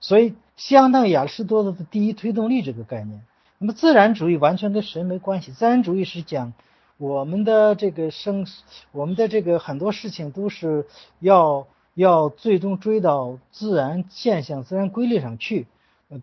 [0.00, 3.22] 所以相当于亚里士多德的第一推动力这个概念。
[3.62, 6.52] 那么自然主义完全跟神没关系，自然主义是讲。
[6.98, 8.44] 我们的这个生，
[8.90, 10.84] 我们的这个很多事情都是
[11.20, 15.68] 要要最终追到自然现象、自然规律上去，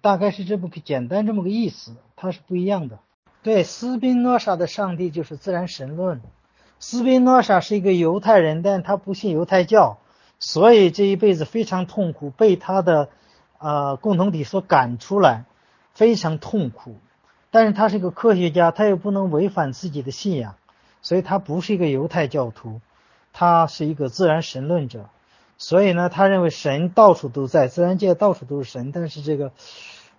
[0.02, 3.00] 大概是这么个简单这么个意思，它是不一样的。
[3.42, 6.22] 对，斯宾诺莎的上帝就是自然神论。
[6.78, 9.98] 斯宾诺莎是一个犹太人，但他不信犹太教，
[10.40, 13.08] 所以这一辈子非常痛苦，被他的
[13.60, 15.46] 呃共同体所赶出来，
[15.94, 16.96] 非常痛苦。
[17.52, 20.56] 但是他是一个科学家，他又不能违反自己的信仰。
[21.02, 22.82] 所以他不是一个犹太教徒，
[23.32, 25.10] 他是一个自然神论者，
[25.58, 28.92] 所以呢，他认为神到处都在，自然界到处都是神。
[28.92, 29.54] 但是这个，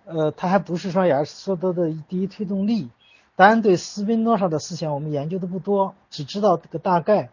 [0.05, 2.89] 呃，他还不是说亚里士多德的第一推动力。
[3.35, 7.29] 当然，对斯宾诺莎的思想我们研究的不多，只知道这个大概。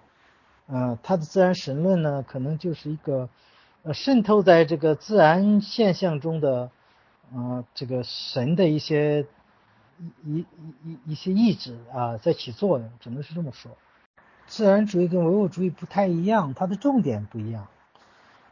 [0.67, 3.31] 呃，他的自然神论呢，可能就是一个，
[3.83, 6.71] 呃，渗透在这个自然现象中的，
[7.35, 9.25] 呃，这个神的一些。
[10.25, 10.47] 一一
[10.85, 13.73] 一一些意志啊，在起作用，只能是这么说。
[14.47, 17.67] 自然主义跟唯物主义不太一样，它的重点不一样。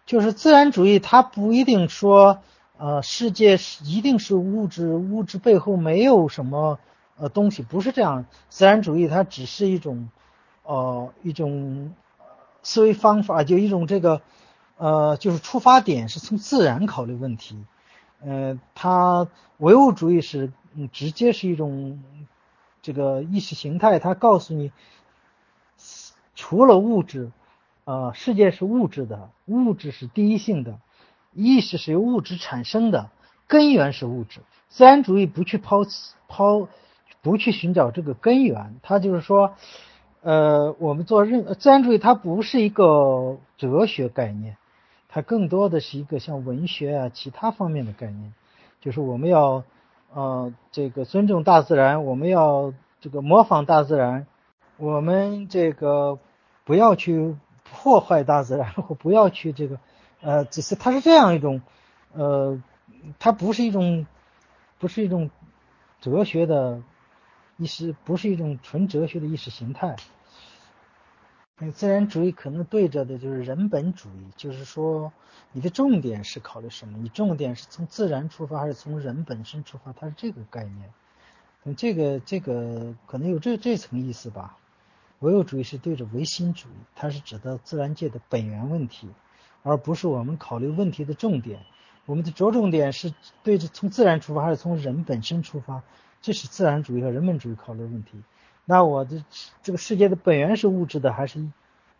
[0.05, 2.41] 就是自然主义，它不一定说，
[2.77, 6.79] 呃，世界是一定是物质，物质背后没有什么
[7.17, 8.27] 呃东西，不是这样。
[8.49, 10.11] 自然主义它只是一种
[10.63, 11.95] 呃一种
[12.63, 14.21] 思维方法，就一种这个
[14.77, 17.65] 呃就是出发点是从自然考虑问题。
[18.21, 19.27] 呃，它
[19.59, 22.03] 唯物主义是嗯直接是一种
[22.83, 24.73] 这个意识形态，它告诉你
[26.35, 27.33] 除了物质，
[27.85, 30.79] 呃，世界是物质的，物质是第一性的，
[31.33, 33.11] 意识是由物质产生的，
[33.47, 34.41] 根源是物质。
[34.69, 35.85] 自然主义不去抛
[36.29, 36.69] 抛，
[37.23, 39.55] 不去寻找这个根源，它就是说，
[40.21, 44.57] 呃，我们做任自然主义，它不是一个哲学概念。
[45.09, 48.35] 它更多的是一个像文学啊其他方面的概念，
[48.83, 49.65] 就是我们要
[50.13, 54.27] 呃这个尊重大自然，我们要这个模仿大自然，
[54.77, 56.19] 我们这个
[56.65, 59.79] 不要去破坏大自然，或不要去这个
[60.21, 61.63] 呃只是它是这样一种
[62.13, 62.63] 呃
[63.19, 64.07] 它不是一种
[64.79, 65.31] 不是一种
[66.01, 66.83] 哲学的
[67.57, 69.97] 意识，不是一种纯哲学的意识形态。
[71.59, 75.11] 那自然主义可能对着的就是人本主义，就是说
[75.53, 76.99] 你的重点是考虑什么？
[76.99, 79.95] 你重点是从自然出发还是从人本身出发？
[79.95, 80.93] 它是这个概念。
[81.65, 84.59] 嗯，这个这个可能有这这层意思吧。
[85.21, 89.09] 唯物主义是对着唯心主义，它是指的自然界的本源问题，
[89.63, 91.61] 而不是我们考虑问题的重点。
[92.05, 95.83] 我们的着重点是对着从自然出发还是从人本身出发？
[96.21, 98.23] 这是自然主义和人本主义考虑问题。
[98.69, 99.25] 那我的
[99.63, 101.47] 这个世界的本源是物质的还是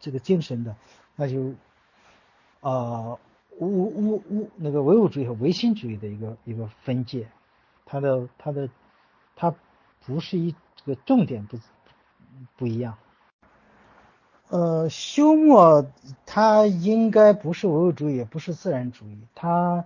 [0.01, 0.75] 这个精神的？
[1.15, 1.55] 那就
[2.61, 3.17] 啊
[3.61, 7.29] 物物物那个唯物主义和唯心主义的一个一个分界，
[7.85, 8.69] 它的它的
[9.37, 9.55] 它
[10.05, 11.57] 不是一这个重点不
[12.57, 12.99] 不一样。
[14.49, 15.87] 呃，休谟
[16.27, 19.21] 它应该不是唯物主义，也不是自然主义。
[19.37, 19.85] 它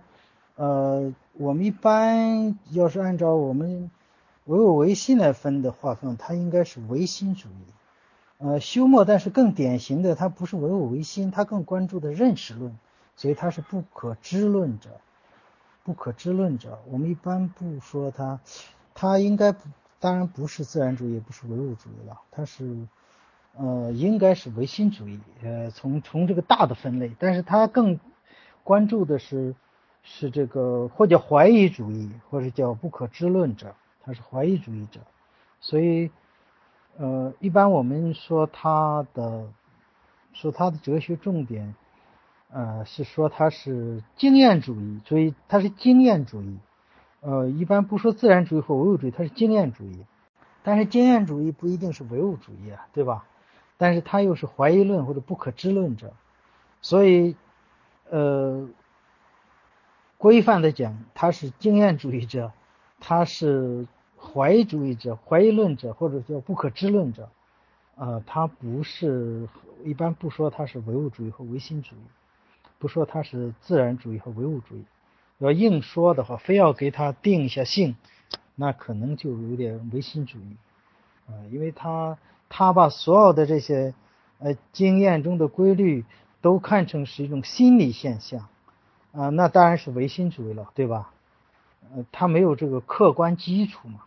[0.55, 3.91] 呃，我们一般要是按照我们。
[4.45, 7.73] 唯物唯心来分的划分，它应该是唯心主义。
[8.39, 12.75] 呃，休谟，但是更典型的，它不是唯物唯心，它更关注的认识论，
[13.15, 14.89] 所以它是不可知论者。
[15.83, 18.39] 不可知论者，我们一般不说它，
[18.93, 19.67] 它应该不，
[19.99, 22.87] 当然不是自然主义，不是唯物主义了，它是，
[23.57, 25.19] 呃，应该是唯心主义。
[25.43, 27.99] 呃，从从这个大的分类，但是它更
[28.63, 29.55] 关注的是，
[30.03, 33.75] 是这个或者怀疑主义，或者叫不可知论者。
[34.03, 35.01] 他是怀疑主义者，
[35.59, 36.11] 所以，
[36.97, 39.47] 呃，一般我们说他的，
[40.33, 41.75] 说他的哲学重点，
[42.49, 46.57] 呃，是说他是经验主义，所以他是经验主义，
[47.19, 50.05] 呃，一般不说自然主义或唯物主义，他是经验主义，
[50.63, 53.25] 但是经验主义不一定是唯物主义啊，对吧？
[53.77, 56.13] 但是他又是怀疑论或者不可知论者，
[56.81, 57.35] 所以，
[58.09, 58.67] 呃，
[60.17, 62.51] 规范的讲，他是经验主义者。
[63.01, 63.85] 他是
[64.17, 67.27] 怀疑主义者、怀疑论者，或者叫不可知论者，
[67.95, 69.49] 呃，他不是
[69.83, 71.99] 一般不说他是唯物主义和唯心主义，
[72.77, 74.85] 不说他是自然主义和唯物主义。
[75.39, 77.95] 要硬说的话，非要给他定一下性，
[78.53, 80.55] 那可能就有点唯心主义，
[81.27, 83.95] 啊，因为他他把所有的这些
[84.37, 86.05] 呃经验中的规律
[86.41, 88.47] 都看成是一种心理现象，
[89.11, 91.11] 啊，那当然是唯心主义了，对吧？
[91.81, 94.01] 呃，他没有这个客观基础嘛，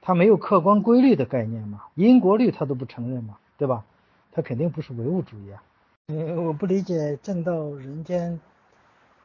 [0.00, 3.84] 他没有客观规律的概念嘛，因果律他都不承认嘛，对吧？
[4.32, 5.62] 他肯定不是唯物主义啊。
[6.08, 8.40] 嗯，我不理解正道人间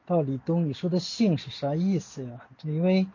[0.05, 2.41] 道理东，你说的性是啥意思呀？
[2.63, 3.07] 因为，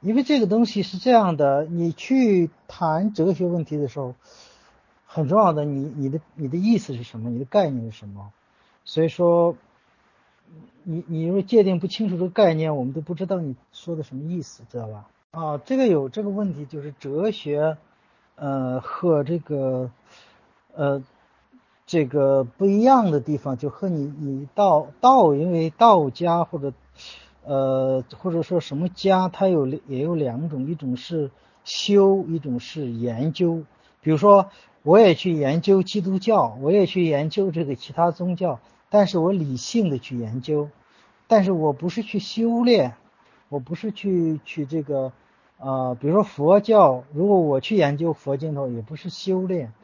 [0.00, 4.14] 因为这个东西是这样的，你去谈哲学问题的时候，
[5.06, 7.30] 很重要的，你你的你的意思是什么？
[7.30, 8.32] 你的概念是什么？
[8.84, 9.56] 所以说。
[10.84, 15.08] 你你如果界定不清楚这个概念，我们都不知道你说的什么意思，知道吧？
[15.32, 17.76] 啊，这个有这个问题，就是哲学，
[18.36, 19.90] 呃，和这个，
[20.74, 21.02] 呃，
[21.86, 26.72] 这个不一样的地方，就和你你道道，因为道家或者，
[27.44, 31.30] 呃，或者说什么家，它有也有两种，一种是
[31.64, 33.64] 修，一种是研究。
[34.00, 34.50] 比如说，
[34.84, 38.60] 我也去研究基督教，我也去研究这个其他宗教。
[38.96, 40.70] 但是我理性的去研究，
[41.26, 42.94] 但是我不是去修炼，
[43.50, 45.12] 我不是去去这个，
[45.58, 49.74] 呃，比如说佛教，如果我去研究佛经的话，也不是修炼，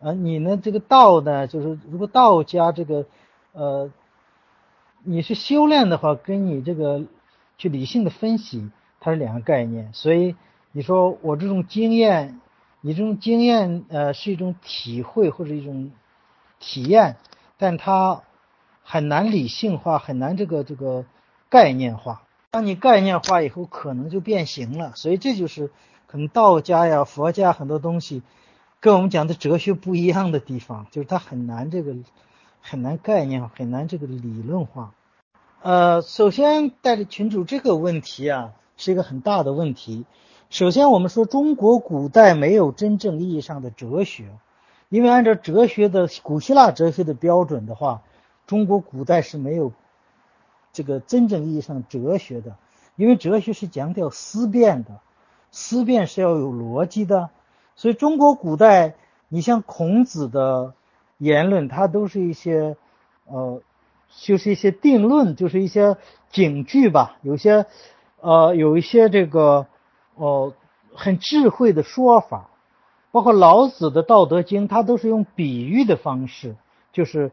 [0.00, 3.06] 呃，你呢这个道呢，就是如果道家这个，
[3.52, 3.92] 呃，
[5.04, 7.04] 你是修炼的话，跟你这个
[7.58, 10.34] 去理性的分析，它是两个概念，所以
[10.72, 12.40] 你说我这种经验，
[12.80, 15.92] 你这种经验，呃，是一种体会或者一种
[16.58, 17.14] 体验，
[17.58, 18.24] 但它。
[18.88, 21.04] 很难理性化，很难这个这个
[21.50, 22.22] 概念化。
[22.52, 24.92] 当你概念化以后，可能就变形了。
[24.94, 25.72] 所以这就是
[26.06, 26.28] 可能。
[26.28, 28.22] 道家呀、佛家很多东西
[28.80, 31.96] 跟我们讲的哲学不一样的地方，就是它很难这个
[32.60, 34.94] 很难概念化，很难这个理论化。
[35.62, 40.06] 呃，首先带着群主这个问题啊，是一个很大的问题。
[40.48, 44.30] 首先，我们说中国古代没有真正意义上的哲学，
[44.88, 48.02] 因为按照哲学的古希腊哲学的标准的话，
[48.46, 49.72] 中国古代是没有
[50.72, 52.56] 这个真正意义上哲学的，
[52.96, 55.00] 因为哲学是强调思辨的，
[55.50, 57.30] 思辨是要有逻辑的，
[57.74, 58.94] 所以中国古代，
[59.28, 60.74] 你像孔子的
[61.18, 62.76] 言论，它都是一些
[63.26, 63.60] 呃，
[64.10, 65.96] 就是一些定论，就是一些
[66.30, 67.66] 警句吧，有些
[68.20, 69.66] 呃，有一些这个。
[70.18, 70.54] 哦，
[70.94, 72.48] 很智慧的说法，
[73.10, 76.56] 包括老子的《道德经》，它都是用比喻的方式，
[76.90, 77.32] 就是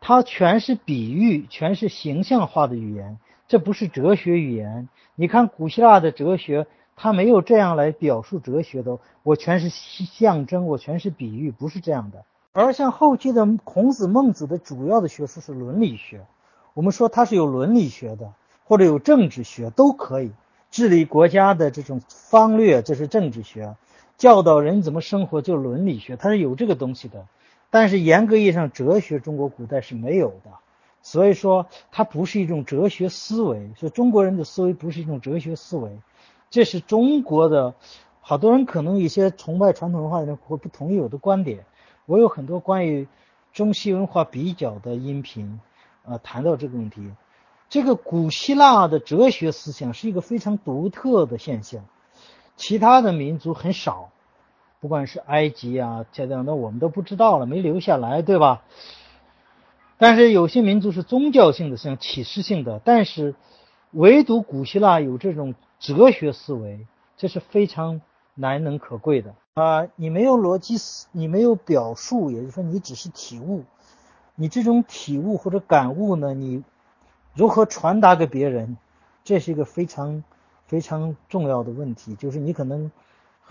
[0.00, 4.88] 它全是比喻，全是形象化的语言，这不是哲学语言。
[5.14, 12.24] 你看古希腊的哲学，它没有这样来表述哲学的，我全是象征，我全是比喻，不是这样的。
[12.52, 16.26] 而像后期的孔子、孟子的主要的学说是伦理学，
[16.74, 18.32] 我们说它是有伦理学的，
[18.64, 20.32] 或者有政治学都可以。
[20.70, 23.74] 治理国家的这种方略，这是政治学；
[24.16, 27.26] 教导人怎么生活，就伦理学，它是有这个东西的。
[27.70, 30.50] 但是严格意义上，哲学中国古代是没有的。
[31.02, 33.70] 所以说，它不是一种哲学思维。
[33.78, 35.98] 说中国人的思维不是一种哲学思维，
[36.50, 37.74] 这是中国的。
[38.22, 41.64] 好多人可能一些崇拜传统文化的人会不同意我的观点。
[42.04, 43.08] 我有很多关于
[43.52, 45.58] 中西文化比较的音频，
[46.04, 47.10] 呃，谈到这个问题。
[47.70, 51.84] 这个古希腊的哲学思想是一个非常独特的现象，
[52.56, 54.10] 其他的民族很少，
[54.80, 58.62] 不管是埃及啊，这样的我们都不知道了，没留下来，对吧？
[59.98, 63.34] 但是有些民族是宗教性的，像启示性的，但是
[63.92, 68.00] 唯独古希腊有这种哲学思维，这是非常
[68.34, 69.86] 难能可贵的啊！
[69.96, 73.64] 你没有逻辑思，你没有表述，也就是说你只是体悟，
[74.34, 76.64] 你这种体悟或者感悟呢，你。
[77.32, 78.76] 如何传达给别人，
[79.22, 80.24] 这是一个非常
[80.66, 82.16] 非常重要的问题。
[82.16, 82.90] 就是你可能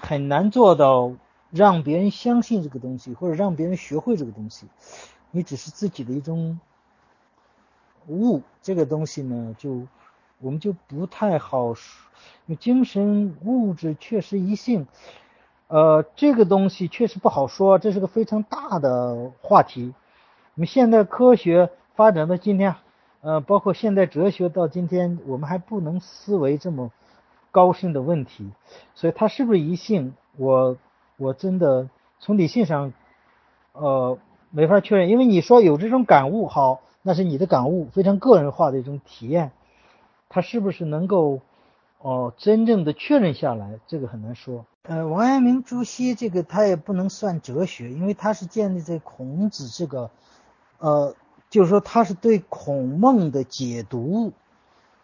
[0.02, 1.14] 很难做到
[1.52, 4.68] 让别人相信这个东西，或者让别人学会这个东西。
[5.32, 6.60] 你只是自己的一种
[8.08, 9.84] 悟，这个东西呢，就
[10.40, 12.10] 我们就不太好说。
[12.60, 14.88] 精神物质确实一性，
[15.68, 19.94] 呃，这个东西确实不好说，这是个非常大的话题。
[20.56, 22.76] 我们现代科学发展到今天。
[23.22, 26.90] 呃，包括现代哲学到今天，我们还不能思维这么
[27.52, 28.52] 高深的问题，
[28.96, 30.78] 所以他是不是一性，我
[31.18, 31.90] 我真的
[32.20, 32.94] 从理性上，
[33.74, 34.18] 呃，
[34.52, 35.10] 没法确认。
[35.10, 39.52] 因为你说有这种感悟，好，那是你的感悟，非常个人化的一种体验，
[40.30, 41.42] 他是不是能够
[42.00, 44.66] 哦真正的确认下来，这个很难说。
[44.84, 50.10] 呃，王阳明朱熹这个他也不能算哲学，因为他是建立在孔子这个，
[50.80, 51.16] 呃。
[51.50, 54.34] 就是说，他是对孔孟的解读，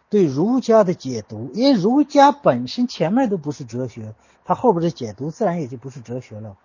[0.08, 1.50] 对儒家的解读。
[1.54, 6.56] 因为儒家本身前面都不是哲学，他后边的解读自然也就不是哲学了。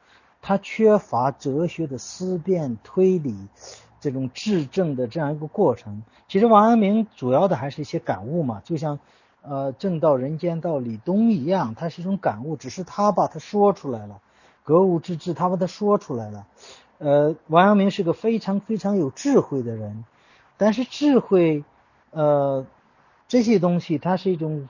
[0.42, 3.36] 他缺乏哲学的思辨推理，
[4.00, 6.02] 这种质证的这样一个过程。
[6.28, 9.00] 其实王阳明主要的还是一些感悟嘛，就像
[9.44, 14.20] 呃正道人间道李东一样，他是一种感悟，只是他把它说出来了。
[14.64, 16.48] 格物致知，他把它说出来了。
[16.98, 20.06] 呃，王阳明是个非常非常有智慧的人，
[20.58, 21.64] 但是智慧，
[22.12, 22.66] 呃，
[23.32, 24.68] 这些东西它是一种，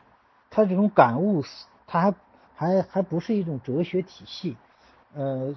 [0.51, 1.43] 它这种感悟，
[1.87, 2.15] 它还
[2.53, 4.55] 还还不是一种哲学体系。
[5.15, 5.55] 呃，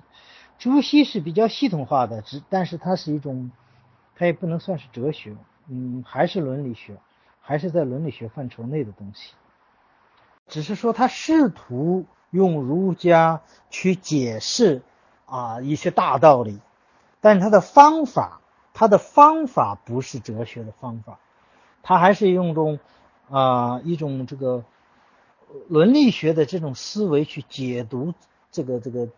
[0.58, 3.50] 朱熹是比较系统化的，只但是它是一种，
[4.16, 5.36] 它也不能算是哲学，
[5.68, 6.96] 嗯，还是伦理学，
[7.42, 9.34] 还是在伦理学范畴内的东西。
[10.48, 14.80] 只是说他试图用儒家去解释。
[15.26, 16.60] 啊，一些大道理，
[17.22, 18.40] 但是他的方法，
[18.74, 21.18] 他的方法不是哲学的方法，
[21.84, 22.80] 他还是用种
[23.30, 24.64] 啊一种这个
[25.68, 28.12] 伦理学的这种思维去解读
[28.50, 29.08] 这个这个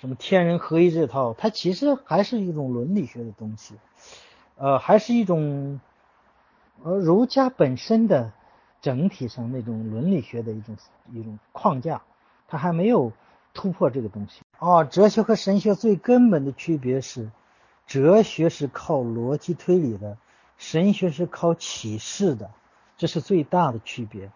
[0.00, 3.74] 什么天人合一这套，它其实还是一种伦理学的东西，
[4.56, 5.80] 呃，还是一种
[6.82, 8.32] 呃儒家本身的
[8.80, 10.76] 整体上那种伦理学的一种
[11.12, 12.00] 一种框架，
[12.48, 13.12] 它还没有。
[13.54, 17.30] 突破这个东西啊，哲学和神学最根本的区别是，
[17.86, 20.16] 哲学是靠逻辑推理的，
[20.62, 22.52] 神学是靠启示的，
[22.96, 24.30] 这是最大的区别。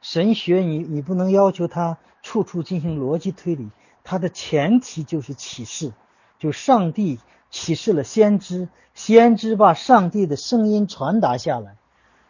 [0.00, 3.68] 神学你你不能要求它处处进行逻辑推理，
[4.02, 5.92] 它的前提就是启示，
[6.38, 7.20] 就上帝
[7.50, 11.76] 启示了先知，先知把上帝的声音传达下来，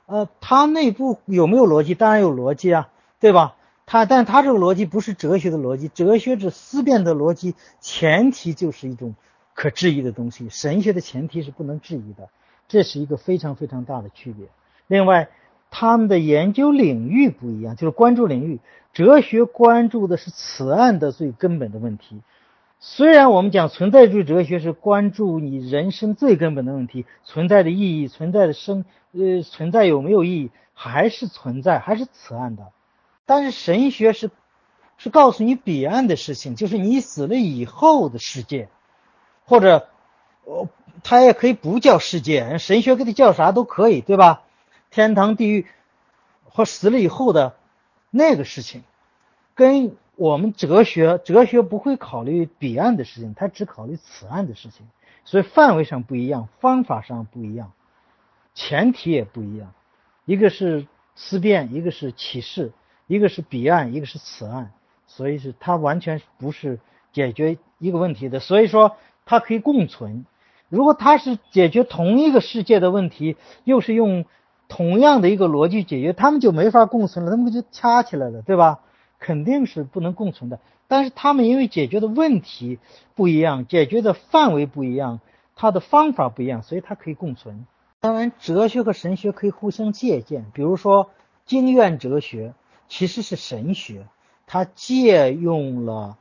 [0.06, 1.94] 呃，它内部有没有逻辑？
[1.94, 2.88] 当然有逻辑啊，
[3.20, 3.54] 对吧？
[3.86, 9.14] 他，但他这个逻辑不是哲学的逻辑，哲学是思辨的逻辑，前提就是一种
[9.54, 10.48] 可质疑的东西。
[10.48, 12.28] 神学的前提是不能质疑的，
[12.68, 14.46] 这是一个非常非常大的区别。
[14.86, 15.28] 另外，
[15.70, 18.60] 他们的研究领域不一样，就是关注领域。
[18.92, 22.22] 哲学关注的是此案的最根本的问题。
[22.78, 32.68] 虽然我们讲存在主义哲学是关注你人生最根本的问题，存在的意义，存在的生，呃，存在有没有意义，还是存在，还是此案的。
[33.24, 34.30] 但是神学是，
[34.98, 38.68] 是告诉你彼岸的事情，就是你死了以后的世界，
[39.44, 39.88] 或者，
[40.44, 40.68] 呃，
[41.02, 44.42] 它也可以不叫世界，神学给它叫啥都可以，对吧？
[44.90, 45.66] 天堂、地狱，
[46.44, 47.56] 或死了以后的
[48.10, 48.82] 那个事情，
[49.54, 54.86] 跟我们哲学，哲学不会考虑彼岸的事情，它只考虑此岸的事情，
[55.24, 57.72] 所以范围上不一样，方法上不一样，
[58.54, 59.72] 前提也不一样，
[60.24, 62.72] 一个是思辨，一个是启示。
[63.08, 64.72] 一个是彼岸，一个是此岸，
[65.06, 66.80] 所以是它完全不是
[67.12, 68.40] 解决一个问题的。
[68.40, 70.26] 所以说它可以共存。
[70.68, 74.24] 如果它是解决同一个世界的问题，又是用
[74.68, 78.80] 同样的一个逻辑解决，他们就没法共存了，他们就掐起来了，对吧？
[79.18, 80.60] 肯定是不能共存的。
[80.88, 82.78] 但是他们因为解决的问题
[83.14, 85.20] 不一样，解决的范围不一样，
[85.54, 87.66] 它的方法不一样，所以它可以共存。
[88.00, 90.46] 当然，哲学和神学可以互相借鉴。
[90.52, 91.10] 比如说
[91.44, 92.54] 经验哲学。
[92.88, 94.06] 其实是神学，
[94.46, 96.18] 它借用了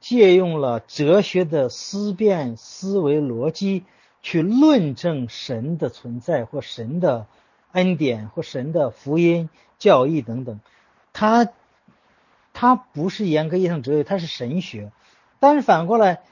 [0.00, 3.84] 借用了哲学的思辨思维逻辑
[4.22, 7.26] 去论证神的存在或神的
[7.72, 9.48] 恩典或神的福音
[9.78, 10.58] 教义等等。
[11.12, 11.48] 它
[12.52, 14.90] 它不是严格意义上哲学，它是神学。
[15.38, 16.22] 但是反过来，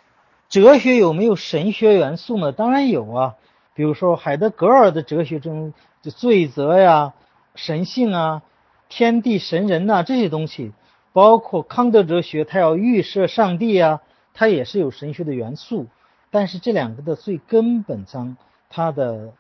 [0.48, 2.52] 哲学有没有神学元素呢？
[2.52, 3.36] 当然有啊。
[3.74, 7.14] 比如说海德格尔的哲学中的罪责呀、
[7.54, 8.42] 神性啊。
[8.90, 10.72] 天地神人呐，这些东西，
[11.18, 14.02] 包括康德哲学，它要预设上帝啊，
[14.34, 15.88] 它也是有神学的元素。
[16.30, 18.36] 但是这两个的最根本上，
[18.70, 19.32] 它的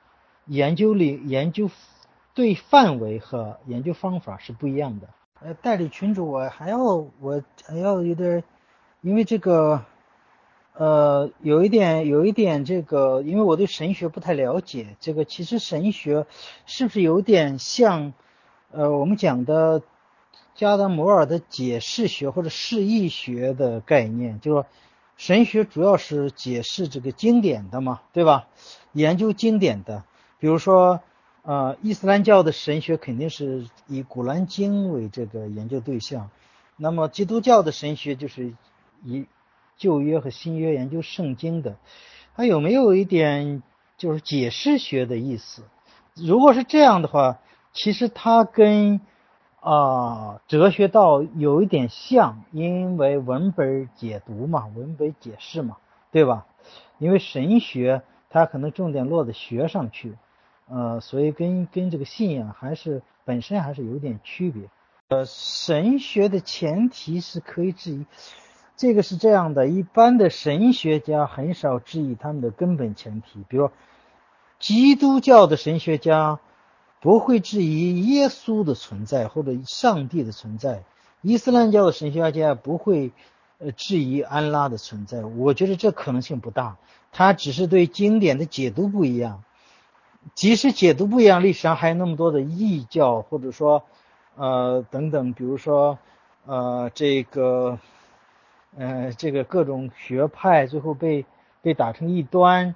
[0.46, 1.70] 研究里研究
[2.34, 5.06] 对范围和研究方法是不一样的。
[5.40, 6.82] 呃，代理群主，我还要
[7.20, 8.42] 我还要有点，
[9.00, 9.84] 因为这个，
[10.74, 16.26] 呃，有一点有一点这个，因为我对神学不太了解，这个其实神学
[16.66, 18.12] 是不是有点像？
[18.72, 19.82] 呃，我们讲的
[20.58, 24.66] 加德摩尔的解释学或者释义学的概念，就说
[25.16, 28.48] 神学主要是解释这个经典的嘛，对吧？
[28.92, 30.02] 研究经典的，
[30.40, 31.00] 比如说，
[31.42, 36.28] 呃，伊斯兰教的神学肯定是以古兰经为这个研究对象，
[36.76, 38.52] 那么基督教的神学就是
[39.04, 39.26] 以
[39.76, 41.76] 旧约和新约研究圣经的，
[42.34, 43.62] 它有没有一点
[43.96, 45.62] 就是解释学的意思？
[46.16, 47.38] 如果是这样的话。
[47.74, 49.00] 其实它跟
[49.60, 55.78] 啊哲学道有一点像，因为文本解读嘛，文本解释嘛，
[56.12, 56.46] 对吧？
[56.98, 60.16] 因为神学它可能重点落在学上去，
[60.68, 64.62] 呃，所以跟跟这个信仰还是本身还是有点区别。
[65.08, 68.06] 呃，神学的前提是可以质疑，
[68.76, 73.70] 这个是这样的，一般的神学家很少质疑他们的根本前提，比如
[74.60, 76.38] 基督教的神学家。
[77.00, 80.82] 不会质疑耶稣的存在或者上帝的存在，
[81.22, 83.12] 伊斯兰教的神学家不会
[83.58, 85.24] 呃质疑安拉的存在。
[85.24, 86.76] 我觉得这可能性不大，
[87.12, 89.44] 他只是对经典的解读不一样。
[90.34, 93.84] 即使解读不一样，历史上还有那么多的异教或者说
[94.34, 95.98] 呃等等，比如说
[96.46, 97.78] 呃这个
[98.76, 101.24] 呃这个各种学派最后被
[101.62, 102.74] 被打成异端，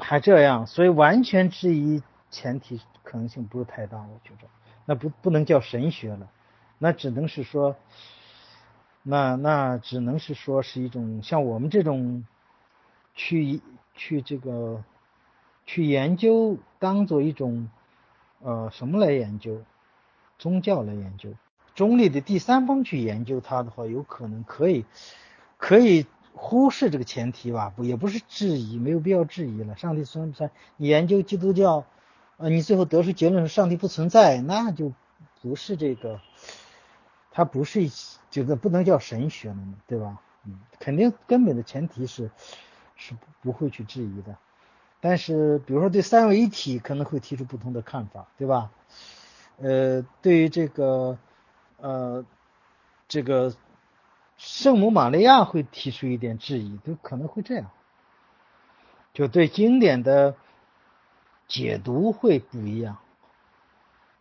[0.00, 2.02] 还这样，所以完全质疑。
[2.30, 4.48] 前提可能性不是太大，我觉着，
[4.84, 6.28] 那不不能叫神学了，
[6.78, 7.76] 那只能是说，
[9.02, 12.26] 那那只能是说是一种像我们这种
[13.14, 13.60] 去
[13.94, 14.84] 去这个
[15.64, 17.70] 去研究，当做一种
[18.40, 19.62] 呃什么来研究，
[20.38, 21.30] 宗教来研究，
[21.74, 24.84] 中立的第三方去研究它的话，有可能可以
[25.56, 29.76] 可以忽视这个前提吧，不也不是质疑，没有必要质疑了。
[29.76, 31.86] 上帝存在，你研究基督教。
[32.38, 34.92] 啊，你最后得出结论是上帝不存在，那就
[35.40, 36.20] 不是这个，
[37.30, 37.90] 它不是，
[38.30, 40.20] 这个不能叫神学了嘛，对吧？
[40.44, 42.30] 嗯，肯定根本的前提是
[42.94, 44.36] 是不会去质疑的。
[45.00, 48.70] 但是，比如说对三位一体可能会提出不同的看法，对吧？
[49.56, 51.16] 呃，对于这个
[51.78, 52.26] 呃
[53.08, 53.54] 这个
[54.36, 57.70] 圣母玛利亚会提出一点质疑，都可能会这样，
[59.14, 60.34] 就对经典的。
[61.48, 62.98] 解读会不一样，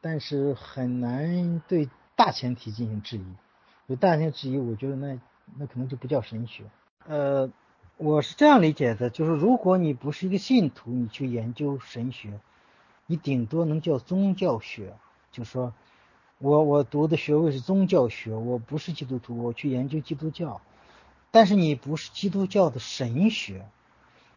[0.02, 3.26] 但是很难对大前提进行质疑。
[3.88, 5.20] 有大量质疑，我觉得那
[5.58, 6.64] 那可能就不叫神学。
[7.08, 7.52] 呃，
[7.98, 12.40] 我是这样理解的，就是如果你不是一个信徒，你去研究神学，
[13.06, 14.94] 你顶多能叫宗教学，
[15.32, 15.74] 就说。
[16.38, 20.60] 我我读的学位是宗教学，我不是基督徒，我去研究基督教。
[21.32, 23.66] 但是你不是基督教的神学，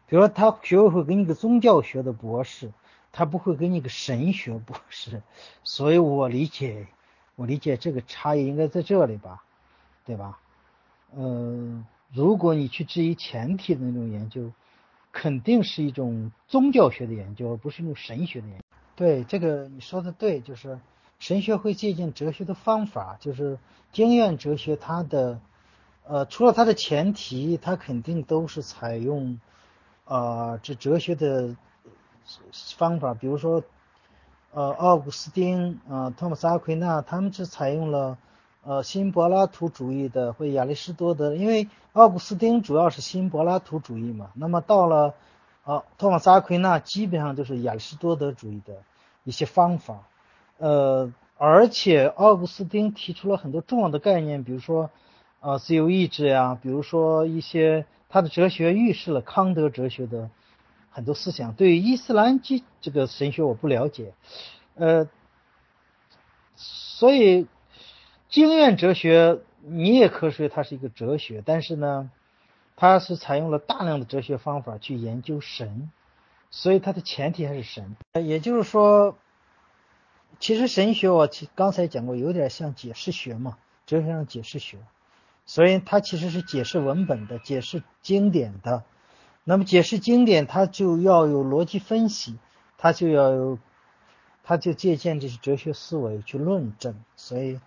[0.07, 2.71] 比如说他学位会给你个宗教学的博士，
[3.11, 5.21] 他不会给你个神学博士。
[5.63, 6.87] 所以我理解，
[7.35, 9.43] 我理解这个差异应该在这里吧，
[10.05, 10.39] 对吧？
[11.15, 14.51] 嗯，如果你去质疑前提的那种研究，
[15.11, 18.63] 肯定是一种宗教学的研究，而不是一种神学的研究。
[18.95, 20.79] 对，这个你说的对，就是。
[21.21, 23.59] 神学会借鉴哲学的方法，就是
[23.91, 24.77] 经验哲学。
[24.77, 25.41] 它的
[26.07, 29.37] 呃，除了它的前提，它肯定都是采用
[30.05, 31.57] 呃这哲学的
[32.77, 33.13] 方法。
[33.13, 33.63] 比如说
[34.51, 38.17] 呃，奥古斯丁啊，托马斯阿奎那，他们是采用了
[38.63, 41.35] 呃新柏拉图主义的或亚里士多德。
[41.35, 45.13] 因为奥古斯丁主要是新柏拉图主义嘛，那么到了
[45.65, 48.77] 呃托马斯阿奎那，基本上就是亚里士多德主义的
[49.23, 49.99] 一些方法。
[50.57, 54.89] 呃，而且奥古斯丁提出了很多重要的概念，比如说，
[55.41, 60.29] 呃，自由意志呀，比如说一些他的哲学预示了康德哲学的
[60.89, 61.53] 很多思想。
[61.53, 64.13] 对于伊斯兰基这个神学我不了解，
[64.75, 65.07] 呃，
[66.55, 67.47] 所以
[68.29, 72.11] 经验哲学你也可以说它是一个哲学，但是呢，
[72.75, 75.91] 它是采用了大量的哲学方法去研究神，
[76.51, 79.17] 所以它的前提还是神，也就是说。
[80.39, 84.77] 其实神学我刚才讲过，有点像解释学嘛，哲学上解释学，
[85.45, 88.85] 所以它其实是解释文本的，解释经典的。
[89.43, 92.37] 那么解释经典，它就要有逻辑分析，
[92.77, 93.59] 它就要有，
[94.43, 96.95] 它就借鉴这些哲学思维去论证。
[97.15, 97.59] 所以，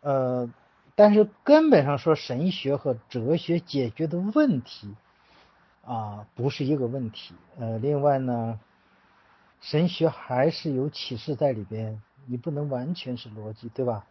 [0.00, 0.50] 呃，
[0.94, 4.94] 但是根本上说，神学和哲学解决的问题
[5.84, 7.34] 啊，不是一个问题。
[7.58, 8.58] 呃，另外呢。
[9.60, 14.04] 神学还是有启示在里边，你不能完全是逻辑，对吧？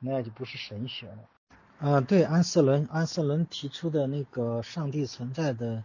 [0.00, 1.18] 那就不是神学了。
[1.78, 5.84] 啊，对，安瑟伦，安瑟伦提出的那个上帝存在的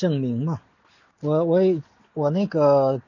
[0.00, 0.62] 证明嘛，
[1.20, 1.60] 我我
[2.14, 3.02] 我那个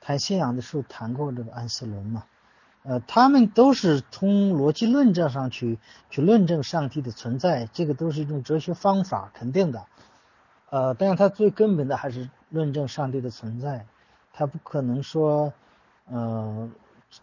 [0.00, 2.22] 谈信仰的时候谈过这个安瑟伦嘛，
[2.84, 9.86] 呃，他们都是从逻辑论证上去去论证上帝的存在，这个都是一种哲学方法，肯定的。
[10.70, 13.86] 呃，但是他最根本的还是论证上帝的存在。
[14.32, 15.52] 他不可能说，
[16.06, 16.70] 呃，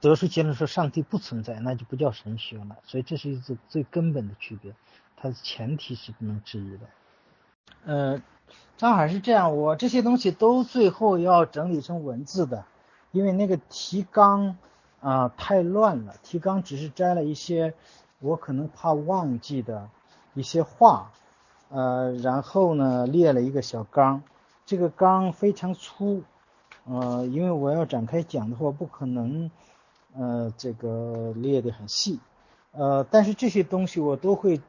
[0.01, 2.76] 得出结论说上帝不存在，那就不叫神学了。
[2.84, 4.76] 所以这是一个最根本的区别，
[5.16, 6.80] 它的前提是不能质疑的。
[7.86, 8.22] 呃，
[8.78, 12.66] 张海是这样，我这些东西都最后要整理成文字的，
[13.12, 14.58] 因为那个提纲
[15.02, 17.74] 啊太乱了，提纲只是摘了一些
[18.20, 19.89] 我可能怕忘记的
[20.34, 21.12] 一些话，
[21.70, 24.22] 呃，然后呢列了一个小纲，
[24.66, 26.24] 这个纲非常粗。
[26.89, 29.52] 呃，因为我要展开讲的话，不可能，
[30.16, 32.22] 呃，这个列的很细，
[32.72, 34.62] 呃，但是这些东西我都会，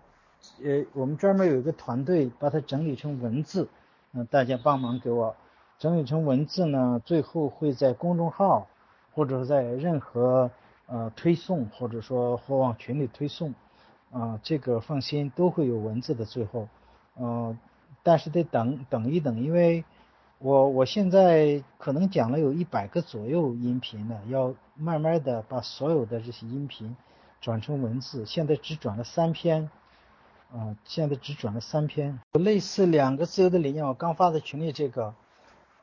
[0.63, 3.69] 呃，我们专门有一个团队把它整理成文字，
[4.13, 5.37] 嗯，大家帮忙给我
[5.79, 8.67] 整理成文字呢，最后会在公众号
[9.15, 10.51] 或者在任何
[10.87, 13.55] 呃推送或者说或往群里推送，
[14.11, 16.69] 啊，这个放心都会有文字的最后，
[17.19, 17.59] 嗯，
[18.03, 19.85] 但是得等等一等，因为。
[20.41, 26.97] 我我现在可能讲了有一百个左右音频了，要慢慢的把所有的这些音频
[27.41, 28.25] 转成文字。
[28.25, 29.69] 现在只转了三篇，
[30.53, 32.19] 啊，现在只转了三篇。
[32.33, 35.15] 类似两个自由的理念，我刚发在群里这个，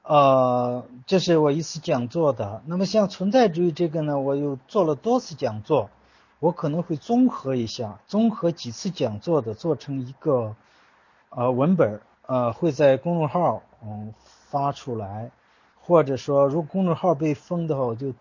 [0.03, 2.61] 呃，这是我一次讲座的。
[2.65, 5.89] 那么像存在主义这个呢，我又做了多次讲座，
[6.39, 10.55] 我可能会综合一下，综合几次讲座的做成一个
[11.29, 14.13] 呃文本，呃，会在公众号，嗯。
[14.47, 15.31] 发出来，
[15.81, 18.13] 或者说，如果公众号被封的话，我就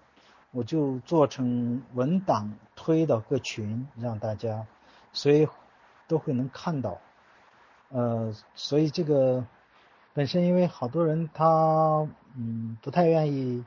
[0.50, 4.66] 我就做成文档推到各群，让大家，
[5.12, 5.46] 所以
[6.08, 6.98] 都会能看到。
[7.90, 9.44] 呃，所以这个
[10.12, 13.64] 本身因为好多人他嗯不太愿意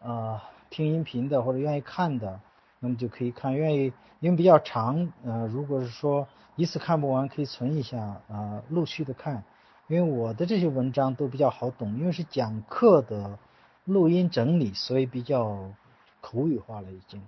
[0.00, 2.40] 啊听音频的或者愿意看的，
[2.80, 7.98] 那么就可以看，愿意因为比较长，呃，如果是说一次看不完，可以存一下
[8.28, 9.44] 啊，陆续的看。
[9.88, 13.38] 因为我的这些文章都比较好懂，因为是讲课的
[13.84, 15.70] 录音整理，所以比较
[16.20, 17.20] 口语化了已经，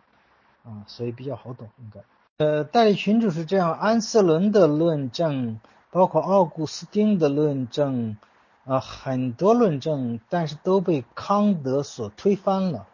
[0.65, 2.01] 啊，所以比较好懂应该。
[2.37, 5.61] 呃，代理群主是这样，安瑟伦的论证，
[5.93, 8.17] 包括奥古斯丁的论证，
[8.65, 12.89] 啊，很多论证，但是都被康德所推翻了。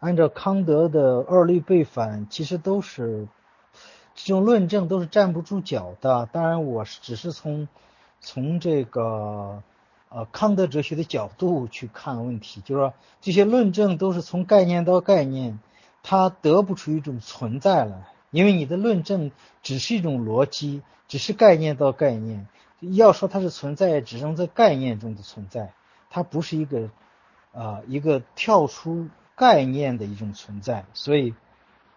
[0.00, 3.28] 按照康德的二律背反，其实都是
[4.14, 6.24] 这种论证都是站不住脚的。
[6.32, 7.68] 当然，我是只是从
[8.20, 9.62] 从这个
[10.08, 15.58] 呃康德哲学的角度去看问题，就是说这些论证都是从概念到概念，
[16.02, 19.30] 它得不出一种存在来，因为你的论证
[19.62, 22.46] 只是一种逻辑，只是概念到概念。
[22.80, 25.72] 要说它是存在，只能在概念中的存在，
[26.10, 26.90] 它不是一个
[27.52, 31.34] 啊一个跳出概念的一种存在，所以。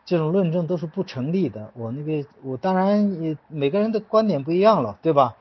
[0.03, 1.71] 这种论证都是不成立的。
[1.75, 5.37] 我那个，我当然也每个人的观点不一样了，对吧？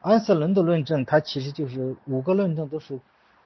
[0.00, 3.00] 安瑟伦的论证，它其实就是五个论证都是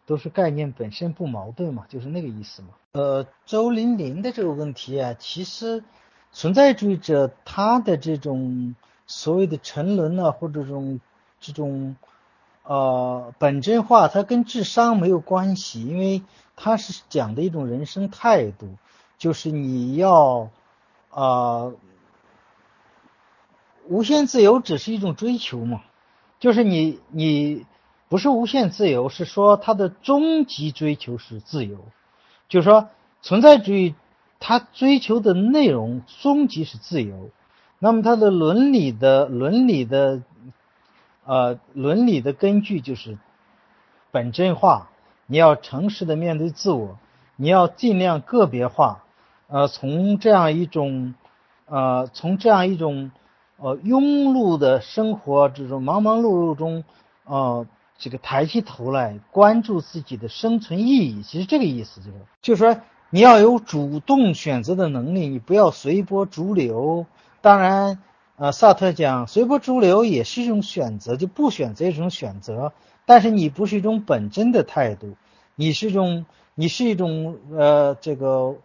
[0.07, 2.69] 都是概念本身不矛盾嘛，就是那个意思嘛。
[2.93, 5.83] 呃，周林林的这个问题啊，其实
[6.33, 8.75] 存在主义者他的这种
[9.07, 11.01] 所谓的沉沦啊，或者这种
[11.41, 11.97] 这种
[12.65, 16.23] 呃本真化，它跟智商没有关系，因为
[16.57, 18.69] 它是讲的一种人生态度，
[19.19, 20.51] 就是你要。
[21.15, 21.71] 啊，
[23.87, 25.83] 无限自由只是一种追求嘛，
[26.41, 27.67] 就是你你
[28.09, 31.85] 不是无限自由，是说他的终极追求是自由，
[32.49, 32.89] 就是说
[33.21, 33.95] 存在主义
[34.45, 37.31] 他追求的内容终极是自由，
[37.79, 40.21] 那么他的伦理的伦理的
[41.25, 43.19] 呃伦理的根据就是
[44.11, 44.91] 本真化，
[45.27, 46.99] 你要诚实的面对自我，
[47.37, 49.05] 你要尽量个别化。
[49.47, 51.15] 呃，从这样一种，
[51.67, 53.13] 呃，从这样一种，
[53.59, 56.83] 呃，庸碌的生活这种忙忙碌碌中，
[57.25, 57.65] 呃，
[57.97, 62.81] 这个抬起头来关注自己的生存意义，其实这个意思就是，就是说
[63.15, 67.05] 你要有主动选择的能力，你不要随波逐流。
[67.43, 68.03] 当然，
[68.37, 72.73] 呃，萨特讲随波逐流也是一种选择，就不选择一种选择，
[73.05, 75.17] 但是你不是一种本真的态度，
[75.57, 78.57] 你是一种，你是一种，呃，这个。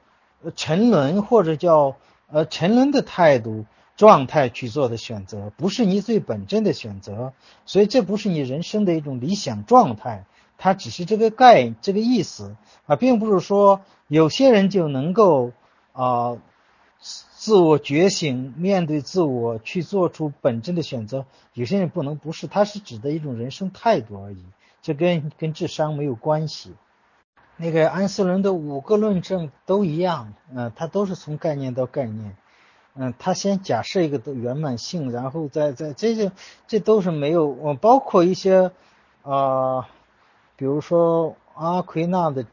[0.56, 1.96] 沉沦或者叫
[2.32, 7.34] 呃沉沦的态度状态去做的选择，不是你最本真的选择，
[7.66, 10.26] 所以这不是你人生的一种理想状态，
[10.58, 12.56] 它只是这个概这个意思。
[12.86, 15.52] 啊，并不是说有些人就能够
[15.92, 16.38] 啊
[17.00, 24.44] 自我觉醒，面对自我去做出本真的选择，有些人不能不是，它是指的一种人生态度而已，
[24.82, 26.74] 这跟跟智商没有关系。
[27.58, 32.38] 那个安斯伦的五个论证都一样，嗯，他都是从概念到概念，
[32.96, 36.32] 嗯，他先假设一个的圆满性，然后再再这些，
[36.68, 38.72] 这都是没有，我包括一些，
[39.24, 39.90] 啊，
[40.58, 42.46] 比如说阿奎那的，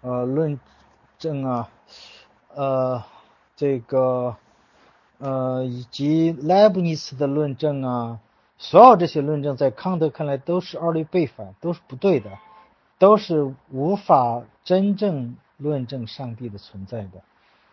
[0.00, 0.60] 呃，论
[1.18, 1.68] 证啊，
[2.54, 3.02] 呃，
[3.56, 4.36] 这个，
[5.18, 8.20] 呃，以及莱布尼茨的论证啊，
[8.58, 12.30] 所有这些论证在康德看来都是二律背反，都是不对的。
[12.96, 17.22] 都是无法真正论证上帝的存在的，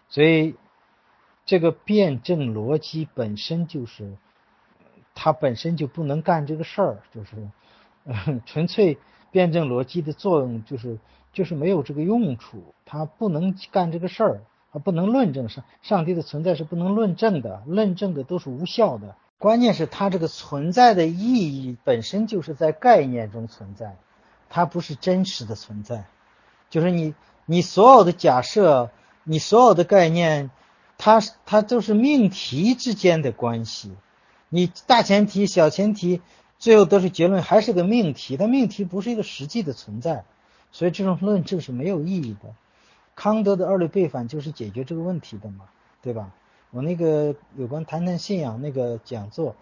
[0.10, 0.56] 所以
[1.46, 4.18] 这个辩证逻辑本身就是，
[5.14, 7.36] 它本身就不能干这个事儿，就是
[8.46, 8.98] 纯粹
[9.32, 10.98] 辩证逻辑的作用就是
[11.34, 14.42] 就是没有这个用处，它不能干这个事儿，
[14.72, 19.16] 它不能论证上上帝的存在是不能论证的，论证的都是无效的。
[19.38, 23.96] 关键是它这个存在的意义本身就是在概念中存在。
[24.54, 26.08] 它不是真实的存在，
[26.70, 28.92] 就是你你所有的假设，
[29.24, 30.52] 你所有的概念，
[30.98, 33.96] 它它都是命题之间的关系，
[34.50, 36.22] 你大前提小前提，
[36.62, 40.24] 最后得出结论还是个命题，它命题不是一个实际的存在，
[40.72, 42.54] 所以这种论证是没有意义的。
[43.16, 45.66] 康德的二律背反就是解决这个问题的嘛，
[46.02, 46.32] 对吧？
[46.70, 49.58] 我那个有关谈谈信仰那个讲座。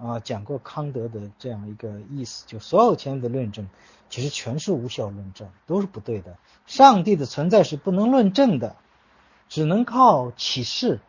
[0.00, 3.68] 啊，讲过康德的这样一个意思，就所有前面的论证，
[4.08, 6.36] 其实全是无效论证，都是不对的。
[6.66, 8.76] 上帝的存在是不能论证的，
[9.48, 11.00] 只能靠启示，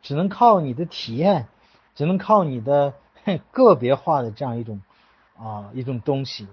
[0.00, 1.46] 只能靠你的体验，
[1.94, 2.94] 只能靠你的
[3.52, 4.80] 个别化的这样一种
[5.38, 6.46] 啊一种东西。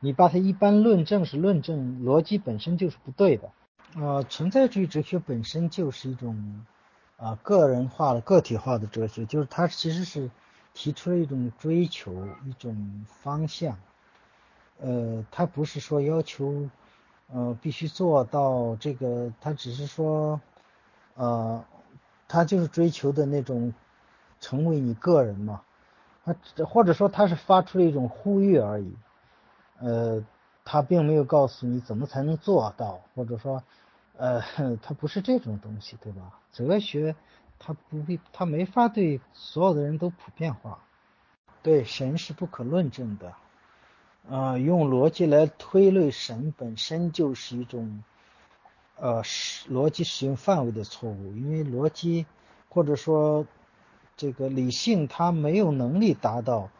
[0.00, 3.50] 你把它一般论证是论证逻辑本身就是不对的。
[3.94, 6.64] 啊，存在主义哲学本身就是一种
[7.16, 10.30] 啊个人化的个体化的哲学，就是它其实是。
[10.78, 12.12] 提出了一种追求，
[12.44, 13.78] 一种方向，
[14.78, 16.68] 呃，他不是说要求，
[17.32, 20.38] 呃，必须做到这个，他只是说，
[21.14, 21.64] 呃，
[22.28, 23.72] 他就是追求的那种
[24.38, 25.62] 成为你个人嘛，
[26.26, 28.92] 他或者说他是发出了一种呼吁而已，
[29.78, 30.22] 呃，
[30.64, 33.62] 他并没有告诉你怎么才能做到，或者说，
[34.18, 34.42] 呃，
[34.82, 36.40] 他不是这种东西，对吧？
[36.52, 37.16] 哲学。
[37.58, 40.78] 他不会，他没法对所有的人都普遍化。
[41.62, 43.32] 对神是不可论证的，
[44.28, 48.04] 啊，用逻辑来推论神本身就是一种，
[48.96, 49.22] 呃，
[49.70, 51.32] 逻辑使用范围的错误。
[51.32, 52.26] 因为逻辑
[52.68, 53.46] 或者说
[54.16, 56.70] 这个理性它没有能力达到，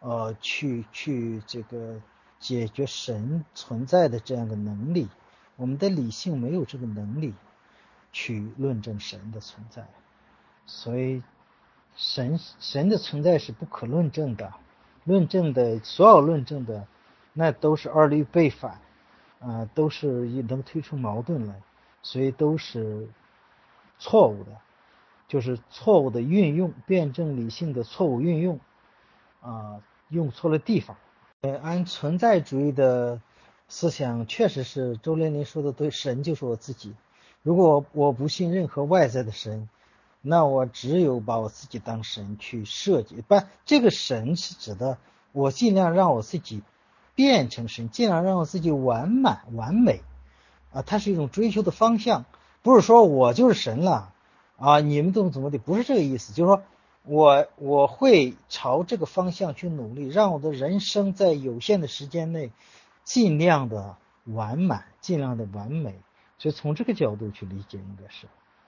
[0.00, 2.00] 呃，去去这个
[2.38, 5.08] 解决神存在的这样的能力，
[5.56, 7.32] 我们的理性没有这个能力
[8.12, 9.86] 去论证神的存在，
[10.66, 11.22] 所以
[11.96, 14.52] 神神的存在是不可论证的，
[15.04, 16.86] 论证的所有论证的
[17.32, 18.80] 那都是二律背反，
[19.40, 21.62] 啊，都是能推出矛盾来，
[22.02, 23.08] 所以都是
[23.98, 24.50] 错误的。
[25.32, 28.60] 就是错误的运用，辩证理性的错误运用，
[29.40, 29.80] 啊，
[30.10, 30.98] 用错了地方。
[31.40, 33.18] 呃，按存在主义的
[33.66, 36.94] 思想，确实是周连林说的对，神就是我自己。
[37.42, 39.70] 如果我不信任何外在的神，
[40.20, 43.22] 那我只有把我自己当神去设计。
[43.26, 44.98] 不，这个神是指的
[45.32, 46.60] 我尽量让我自己
[47.14, 50.02] 变成神，尽量让我自己完满完美。
[50.74, 52.26] 啊，它是一种追求的方向，
[52.60, 54.11] 不是说我就是神了。
[54.62, 55.58] 啊，你们怎么怎么的？
[55.58, 56.62] 不是这个意思，就是说
[57.02, 62.52] 我我会朝这个方向去努力，让我的人生在有限的时间内
[63.02, 65.98] 尽量的完满，尽量的完美。
[66.38, 68.28] 所以从这个角度去理解，应该是。